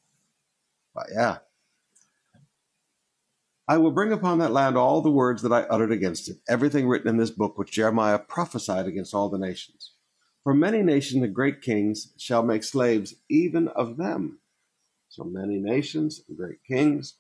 Well, 0.95 1.07
yeah. 1.11 1.39
I 3.67 3.79
will 3.79 3.91
bring 3.91 4.13
upon 4.13 4.39
that 4.39 4.53
land 4.53 4.77
all 4.77 5.01
the 5.01 5.11
words 5.11 5.41
that 5.43 5.53
I 5.53 5.63
uttered 5.63 5.91
against 5.91 6.29
it, 6.29 6.37
everything 6.47 6.87
written 6.87 7.09
in 7.09 7.17
this 7.17 7.31
book 7.31 7.57
which 7.57 7.73
Jeremiah 7.73 8.19
prophesied 8.19 8.87
against 8.87 9.15
all 9.15 9.31
the 9.31 9.39
nations. 9.39 9.93
For 10.45 10.53
many 10.53 10.83
nations 10.83 11.25
and 11.25 11.35
great 11.35 11.63
kings 11.63 12.13
shall 12.19 12.43
make 12.43 12.65
slaves 12.65 13.15
even 13.31 13.69
of 13.69 13.97
them. 13.97 14.41
So 15.17 15.25
many 15.25 15.57
nations 15.57 16.21
and 16.29 16.37
great 16.37 16.63
kings, 16.69 17.15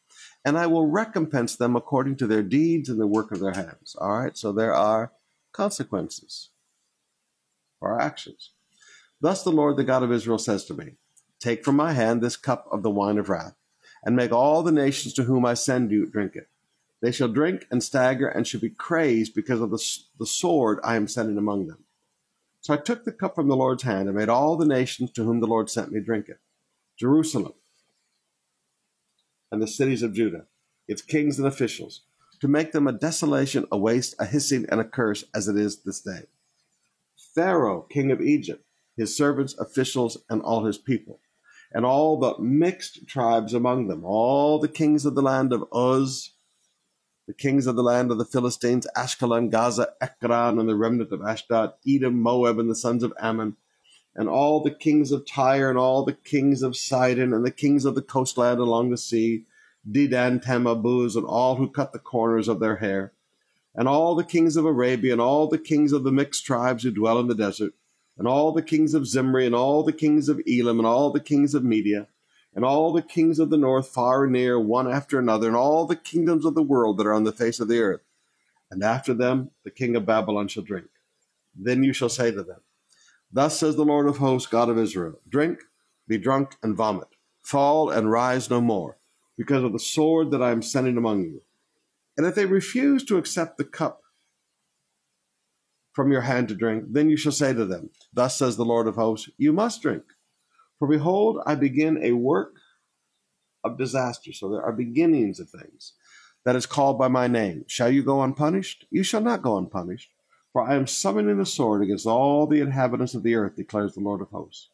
and 0.44 0.58
I 0.58 0.66
will 0.66 0.86
recompense 0.86 1.56
them 1.56 1.74
according 1.74 2.16
to 2.16 2.26
their 2.26 2.42
deeds 2.42 2.90
and 2.90 3.00
the 3.00 3.06
work 3.06 3.32
of 3.32 3.40
their 3.40 3.54
hands. 3.54 3.96
All 3.98 4.18
right, 4.18 4.36
so 4.36 4.52
there 4.52 4.74
are 4.74 5.12
consequences 5.54 6.50
for 7.78 7.92
our 7.94 7.98
actions. 7.98 8.50
Thus 9.18 9.42
the 9.42 9.50
Lord, 9.50 9.78
the 9.78 9.84
God 9.84 10.02
of 10.02 10.12
Israel, 10.12 10.36
says 10.36 10.66
to 10.66 10.74
me 10.74 10.96
Take 11.40 11.64
from 11.64 11.76
my 11.76 11.94
hand 11.94 12.20
this 12.20 12.36
cup 12.36 12.68
of 12.70 12.82
the 12.82 12.90
wine 12.90 13.16
of 13.16 13.30
wrath, 13.30 13.54
and 14.04 14.14
make 14.14 14.30
all 14.30 14.62
the 14.62 14.72
nations 14.72 15.14
to 15.14 15.22
whom 15.22 15.46
I 15.46 15.54
send 15.54 15.90
you 15.90 16.04
drink 16.04 16.36
it. 16.36 16.50
They 17.00 17.12
shall 17.12 17.28
drink 17.28 17.66
and 17.70 17.82
stagger 17.82 18.28
and 18.28 18.46
shall 18.46 18.60
be 18.60 18.68
crazed 18.68 19.34
because 19.34 19.62
of 19.62 19.70
the, 19.70 19.82
the 20.18 20.26
sword 20.26 20.80
I 20.84 20.96
am 20.96 21.08
sending 21.08 21.38
among 21.38 21.66
them. 21.66 21.84
So 22.60 22.74
I 22.74 22.76
took 22.76 23.04
the 23.04 23.12
cup 23.12 23.36
from 23.36 23.48
the 23.48 23.56
Lord's 23.56 23.84
hand 23.84 24.06
and 24.06 24.18
made 24.18 24.28
all 24.28 24.58
the 24.58 24.66
nations 24.66 25.12
to 25.12 25.24
whom 25.24 25.40
the 25.40 25.46
Lord 25.46 25.70
sent 25.70 25.92
me 25.92 26.00
drink 26.00 26.28
it 26.28 26.40
Jerusalem 26.98 27.54
and 29.50 29.62
the 29.62 29.66
cities 29.66 30.02
of 30.02 30.14
Judah, 30.14 30.46
its 30.88 31.02
kings 31.02 31.38
and 31.38 31.46
officials, 31.46 32.02
to 32.40 32.48
make 32.48 32.72
them 32.72 32.86
a 32.86 32.92
desolation, 32.92 33.66
a 33.72 33.78
waste, 33.78 34.14
a 34.18 34.26
hissing, 34.26 34.66
and 34.70 34.80
a 34.80 34.84
curse, 34.84 35.24
as 35.34 35.48
it 35.48 35.56
is 35.56 35.82
this 35.82 36.00
day. 36.00 36.22
Pharaoh, 37.34 37.82
king 37.82 38.10
of 38.10 38.20
Egypt, 38.20 38.64
his 38.96 39.16
servants, 39.16 39.56
officials, 39.58 40.18
and 40.28 40.42
all 40.42 40.64
his 40.64 40.78
people, 40.78 41.20
and 41.72 41.84
all 41.84 42.18
the 42.18 42.38
mixed 42.38 43.06
tribes 43.06 43.54
among 43.54 43.88
them, 43.88 44.04
all 44.04 44.58
the 44.58 44.68
kings 44.68 45.04
of 45.04 45.14
the 45.14 45.22
land 45.22 45.52
of 45.52 45.64
Uz, 45.74 46.32
the 47.26 47.34
kings 47.34 47.66
of 47.66 47.76
the 47.76 47.82
land 47.82 48.10
of 48.10 48.18
the 48.18 48.24
Philistines, 48.24 48.86
Ashkelon, 48.96 49.50
Gaza, 49.50 49.88
Ekron, 50.00 50.58
and 50.58 50.68
the 50.68 50.76
remnant 50.76 51.12
of 51.12 51.22
Ashdod, 51.22 51.72
Edom, 51.86 52.22
Moab, 52.22 52.58
and 52.58 52.70
the 52.70 52.76
sons 52.76 53.02
of 53.02 53.12
Ammon, 53.20 53.56
and 54.16 54.30
all 54.30 54.60
the 54.60 54.70
kings 54.70 55.12
of 55.12 55.26
Tyre, 55.26 55.68
and 55.68 55.78
all 55.78 56.02
the 56.02 56.14
kings 56.14 56.62
of 56.62 56.74
Sidon, 56.74 57.34
and 57.34 57.44
the 57.44 57.50
kings 57.50 57.84
of 57.84 57.94
the 57.94 58.02
coastland 58.02 58.58
along 58.58 58.90
the 58.90 58.96
sea, 58.96 59.44
Dedan, 59.88 60.42
Tema, 60.42 60.74
Buz, 60.74 61.14
and 61.14 61.26
all 61.26 61.56
who 61.56 61.68
cut 61.68 61.92
the 61.92 61.98
corners 61.98 62.48
of 62.48 62.58
their 62.58 62.76
hair, 62.76 63.12
and 63.74 63.86
all 63.86 64.14
the 64.14 64.24
kings 64.24 64.56
of 64.56 64.64
Arabia, 64.64 65.12
and 65.12 65.20
all 65.20 65.46
the 65.46 65.58
kings 65.58 65.92
of 65.92 66.02
the 66.02 66.10
mixed 66.10 66.46
tribes 66.46 66.82
who 66.82 66.90
dwell 66.90 67.20
in 67.20 67.28
the 67.28 67.34
desert, 67.34 67.74
and 68.16 68.26
all 68.26 68.52
the 68.52 68.62
kings 68.62 68.94
of 68.94 69.06
Zimri, 69.06 69.44
and 69.44 69.54
all 69.54 69.82
the 69.82 69.92
kings 69.92 70.30
of 70.30 70.40
Elam, 70.48 70.78
and 70.78 70.86
all 70.86 71.10
the 71.12 71.20
kings 71.20 71.54
of 71.54 71.62
Media, 71.62 72.08
and 72.54 72.64
all 72.64 72.90
the 72.90 73.02
kings 73.02 73.38
of 73.38 73.50
the 73.50 73.58
north, 73.58 73.88
far 73.88 74.24
and 74.24 74.32
near, 74.32 74.58
one 74.58 74.90
after 74.90 75.18
another, 75.18 75.46
and 75.46 75.56
all 75.56 75.84
the 75.84 75.94
kingdoms 75.94 76.46
of 76.46 76.54
the 76.54 76.62
world 76.62 76.96
that 76.96 77.06
are 77.06 77.12
on 77.12 77.24
the 77.24 77.32
face 77.32 77.60
of 77.60 77.68
the 77.68 77.80
earth. 77.80 78.00
And 78.70 78.82
after 78.82 79.12
them, 79.12 79.50
the 79.62 79.70
king 79.70 79.94
of 79.94 80.06
Babylon 80.06 80.48
shall 80.48 80.62
drink. 80.62 80.88
Then 81.54 81.84
you 81.84 81.92
shall 81.92 82.08
say 82.08 82.30
to 82.30 82.42
them, 82.42 82.60
Thus 83.32 83.58
says 83.58 83.76
the 83.76 83.84
Lord 83.84 84.08
of 84.08 84.18
hosts, 84.18 84.48
God 84.48 84.68
of 84.70 84.78
Israel 84.78 85.20
Drink, 85.28 85.60
be 86.08 86.18
drunk, 86.18 86.56
and 86.62 86.76
vomit, 86.76 87.08
fall 87.42 87.90
and 87.90 88.10
rise 88.10 88.50
no 88.50 88.60
more, 88.60 88.98
because 89.38 89.64
of 89.64 89.72
the 89.72 89.80
sword 89.80 90.30
that 90.32 90.42
I 90.42 90.52
am 90.52 90.62
sending 90.62 90.96
among 90.98 91.22
you. 91.24 91.42
And 92.16 92.26
if 92.26 92.34
they 92.34 92.46
refuse 92.46 93.04
to 93.06 93.18
accept 93.18 93.58
the 93.58 93.64
cup 93.64 94.02
from 95.94 96.12
your 96.12 96.22
hand 96.22 96.48
to 96.48 96.54
drink, 96.56 96.84
then 96.90 97.10
you 97.10 97.16
shall 97.16 97.32
say 97.32 97.54
to 97.54 97.64
them, 97.66 97.90
Thus 98.12 98.38
says 98.38 98.56
the 98.56 98.64
Lord 98.64 98.88
of 98.88 98.96
hosts, 98.96 99.30
You 99.38 99.52
must 99.52 99.82
drink. 99.82 100.04
For 100.78 100.88
behold, 100.88 101.40
I 101.46 101.56
begin 101.56 102.00
a 102.02 102.12
work 102.12 102.56
of 103.64 103.78
disaster. 103.78 104.32
So 104.32 104.50
there 104.50 104.62
are 104.62 104.72
beginnings 104.72 105.40
of 105.40 105.50
things. 105.50 105.92
that 106.44 106.56
is 106.56 106.66
called 106.66 106.98
by 106.98 107.08
my 107.08 107.26
name. 107.28 107.64
Shall 107.68 107.90
you 107.90 108.02
go 108.02 108.22
unpunished? 108.22 108.86
You 108.90 109.02
shall 109.02 109.20
not 109.20 109.42
go 109.42 109.58
unpunished. 109.58 110.10
For 110.56 110.62
I 110.62 110.74
am 110.74 110.86
summoning 110.86 111.38
a 111.38 111.44
sword 111.44 111.82
against 111.82 112.06
all 112.06 112.46
the 112.46 112.62
inhabitants 112.62 113.14
of 113.14 113.22
the 113.22 113.34
earth, 113.34 113.56
declares 113.56 113.92
the 113.92 114.00
Lord 114.00 114.22
of 114.22 114.30
hosts. 114.30 114.70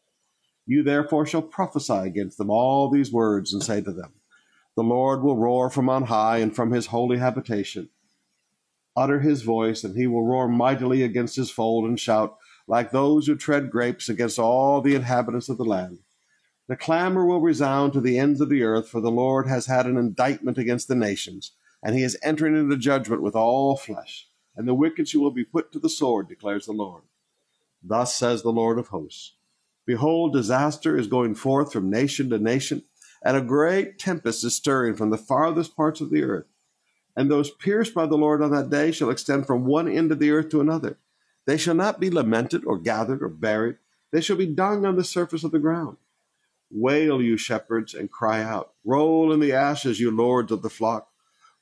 You 0.64 0.85
therefore 0.85 1.27
shall 1.27 1.42
prophesy 1.42 2.07
against 2.07 2.38
them 2.38 2.51
all 2.51 2.88
these 2.88 3.11
words, 3.11 3.53
and 3.53 3.61
say 3.61 3.81
to 3.81 3.90
them, 3.90 4.12
The 4.77 4.85
Lord 4.85 5.25
will 5.25 5.37
roar 5.37 5.71
from 5.71 5.88
on 5.88 6.05
high 6.05 6.38
and 6.38 6.55
from 6.55 6.71
his 6.71 6.87
holy 6.87 7.18
habitation. 7.18 7.88
Utter 8.97 9.18
his 9.18 9.42
voice, 9.42 9.83
and 9.83 9.97
he 9.97 10.07
will 10.07 10.25
roar 10.25 10.47
mightily 10.47 11.03
against 11.03 11.35
his 11.35 11.51
fold 11.51 11.85
and 11.85 11.99
shout, 11.99 12.37
like 12.68 12.92
those 12.92 13.27
who 13.27 13.35
tread 13.35 13.68
grapes 13.68 14.09
against 14.09 14.38
all 14.38 14.83
the 14.83 14.95
inhabitants 14.95 15.49
of 15.49 15.59
the 15.59 15.64
land. 15.64 15.99
The 16.68 16.77
clamor 16.77 17.27
will 17.27 17.40
resound 17.40 17.92
to 17.95 18.01
the 18.01 18.21
ends 18.21 18.40
of 18.40 18.51
the 18.51 18.62
earth, 18.62 18.88
for 18.88 19.01
the 19.01 19.11
Lord 19.11 19.49
has 19.49 19.66
had 19.66 19.87
an 19.87 19.97
indictment 19.97 20.59
against 20.59 20.87
the 20.87 20.95
nations, 20.95 21.57
and 21.83 21.97
he 21.97 22.05
is 22.05 22.16
entering 22.23 22.55
into 22.55 22.77
judgment 22.77 23.21
with 23.21 23.35
all 23.35 23.77
flesh. 23.77 24.29
And 24.57 24.69
the 24.69 24.75
wicked 24.75 25.09
will 25.15 25.31
be 25.31 25.45
put 25.45 25.73
to 25.73 25.79
the 25.79 25.88
sword, 25.88 26.29
declares 26.29 26.67
the 26.67 26.73
Lord. 26.73 27.03
Thus 27.83 28.15
says 28.15 28.43
the 28.43 28.53
Lord 28.53 28.79
of 28.79 28.88
hosts 28.88 29.33
Behold, 29.85 30.33
disaster 30.33 30.97
is 30.97 31.07
going 31.07 31.35
forth 31.35 31.73
from 31.73 31.91
nation 31.91 32.31
to 32.31 32.38
nation, 32.38 32.85
and 33.25 33.37
a 33.37 33.41
great 33.41 33.99
tempest 33.99 34.45
is 34.45 34.55
stirring 34.55 34.95
from 34.95 35.11
the 35.11 35.19
farthest 35.19 35.77
parts 35.77 36.01
of 36.01 36.11
the 36.11 36.23
earth. 36.23 36.47
And 37.17 37.31
those 37.31 37.51
pierced 37.51 37.95
by 37.95 38.07
the 38.07 38.17
Lord 38.17 38.43
on 38.43 38.51
that 38.53 38.71
day 38.71 38.91
shall 38.93 39.11
extend 39.11 39.47
from 39.47 39.67
one 39.67 39.88
end 39.88 40.12
of 40.12 40.19
the 40.19 40.31
earth 40.31 40.49
to 40.51 40.61
another. 40.61 40.99
They 41.45 41.57
shall 41.57 41.75
not 41.75 42.01
be 42.01 42.11
lamented 42.11 42.65
or 42.65 42.79
gathered 42.79 43.23
or 43.23 43.29
buried. 43.29 43.77
They 44.12 44.21
shall 44.21 44.37
be 44.37 44.47
dung 44.47 44.87
on 44.87 44.97
the 44.97 45.05
surface 45.05 45.45
of 45.45 45.51
the 45.51 45.59
ground. 45.59 45.97
Wail, 46.71 47.21
you 47.21 47.37
shepherds, 47.37 47.93
and 47.95 48.11
cry 48.11 48.43
out. 48.43 48.73
Roll 48.85 49.33
in 49.33 49.41
the 49.41 49.53
ashes, 49.53 50.01
you 50.01 50.11
lords 50.11 50.53
of 50.53 50.62
the 50.62 50.71
flock. 50.71 51.12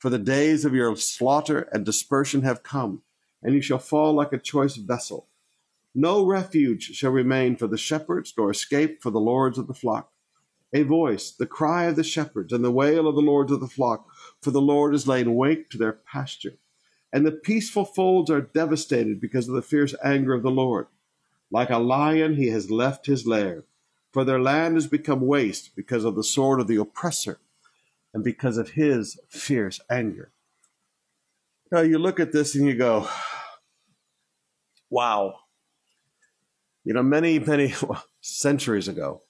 For 0.01 0.09
the 0.09 0.17
days 0.17 0.65
of 0.65 0.73
your 0.73 0.95
slaughter 0.95 1.69
and 1.71 1.85
dispersion 1.85 2.41
have 2.41 2.63
come, 2.63 3.03
and 3.43 3.53
you 3.53 3.61
shall 3.61 3.77
fall 3.77 4.13
like 4.13 4.33
a 4.33 4.39
choice 4.39 4.75
vessel. 4.75 5.27
No 5.93 6.25
refuge 6.25 6.95
shall 6.95 7.11
remain 7.11 7.55
for 7.55 7.67
the 7.67 7.77
shepherds, 7.77 8.33
nor 8.35 8.49
escape 8.49 9.03
for 9.03 9.11
the 9.11 9.19
lords 9.19 9.59
of 9.59 9.67
the 9.67 9.75
flock. 9.75 10.11
A 10.73 10.81
voice, 10.81 11.29
the 11.29 11.45
cry 11.45 11.83
of 11.83 11.97
the 11.97 12.03
shepherds, 12.03 12.51
and 12.51 12.65
the 12.65 12.71
wail 12.71 13.07
of 13.07 13.13
the 13.13 13.21
lords 13.21 13.51
of 13.51 13.59
the 13.59 13.67
flock, 13.67 14.07
for 14.41 14.49
the 14.49 14.59
Lord 14.59 14.95
is 14.95 15.07
laid 15.07 15.27
wait 15.27 15.69
to 15.69 15.77
their 15.77 15.93
pasture. 15.93 16.57
And 17.13 17.23
the 17.23 17.31
peaceful 17.31 17.85
folds 17.85 18.31
are 18.31 18.41
devastated 18.41 19.21
because 19.21 19.47
of 19.47 19.53
the 19.53 19.61
fierce 19.61 19.93
anger 20.03 20.33
of 20.33 20.41
the 20.41 20.49
Lord. 20.49 20.87
Like 21.51 21.69
a 21.69 21.77
lion, 21.77 22.37
he 22.37 22.47
has 22.47 22.71
left 22.71 23.05
his 23.05 23.27
lair, 23.27 23.65
for 24.11 24.23
their 24.23 24.41
land 24.41 24.73
has 24.73 24.87
become 24.87 25.21
waste 25.21 25.75
because 25.75 26.05
of 26.05 26.15
the 26.15 26.23
sword 26.23 26.59
of 26.59 26.65
the 26.65 26.77
oppressor 26.77 27.37
and 28.13 28.23
because 28.23 28.57
of 28.57 28.71
his 28.71 29.19
fierce 29.29 29.79
anger. 29.89 30.31
Now 31.71 31.81
you 31.81 31.97
look 31.97 32.19
at 32.19 32.31
this 32.31 32.55
and 32.55 32.65
you 32.65 32.75
go, 32.75 33.07
wow, 34.89 35.35
you 36.83 36.93
know, 36.93 37.03
many, 37.03 37.39
many 37.39 37.73
centuries 38.21 38.87
ago, 38.87 39.21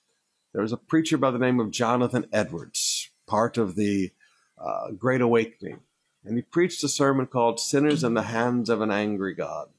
there 0.54 0.62
was 0.62 0.74
a 0.74 0.78
preacher 0.78 1.18
by 1.18 1.32
the 1.32 1.38
name 1.38 1.60
of 1.60 1.72
Jonathan 1.72 2.26
Edwards, 2.34 3.10
part 3.28 3.58
of 3.58 3.76
the 3.76 4.12
uh, 4.58 4.92
Great 4.92 5.22
Awakening, 5.22 5.82
and 6.26 6.36
he 6.36 6.42
preached 6.42 6.84
a 6.84 6.90
sermon 6.90 7.28
called 7.28 7.60
Sinners 7.60 8.04
in 8.04 8.14
the 8.16 8.24
Hands 8.24 8.70
of 8.70 8.82
an 8.82 8.92
Angry 8.92 9.34
God. 9.34 9.70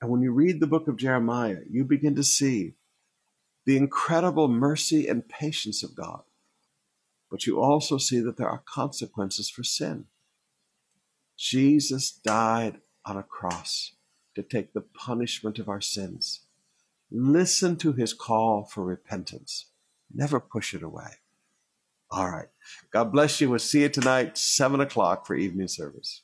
And 0.00 0.10
when 0.10 0.22
you 0.22 0.32
read 0.32 0.60
the 0.60 0.66
book 0.66 0.88
of 0.88 0.96
Jeremiah, 0.96 1.60
you 1.68 1.84
begin 1.84 2.14
to 2.14 2.24
see 2.24 2.74
the 3.66 3.76
incredible 3.76 4.48
mercy 4.48 5.06
and 5.06 5.28
patience 5.28 5.82
of 5.82 5.94
God. 5.94 6.22
But 7.30 7.46
you 7.46 7.62
also 7.62 7.96
see 7.96 8.20
that 8.20 8.36
there 8.36 8.48
are 8.48 8.62
consequences 8.66 9.48
for 9.48 9.62
sin. 9.62 10.06
Jesus 11.36 12.10
died 12.10 12.80
on 13.04 13.16
a 13.16 13.22
cross 13.22 13.92
to 14.34 14.42
take 14.42 14.72
the 14.72 14.80
punishment 14.80 15.58
of 15.58 15.68
our 15.68 15.80
sins. 15.80 16.40
Listen 17.10 17.76
to 17.76 17.92
his 17.92 18.12
call 18.12 18.64
for 18.64 18.84
repentance. 18.84 19.66
Never 20.12 20.40
push 20.40 20.74
it 20.74 20.82
away. 20.82 21.18
All 22.10 22.28
right. 22.28 22.48
God 22.92 23.12
bless 23.12 23.40
you. 23.40 23.48
We'll 23.48 23.60
see 23.60 23.82
you 23.82 23.88
tonight, 23.88 24.36
7 24.36 24.80
o'clock 24.80 25.26
for 25.26 25.36
evening 25.36 25.68
service. 25.68 26.22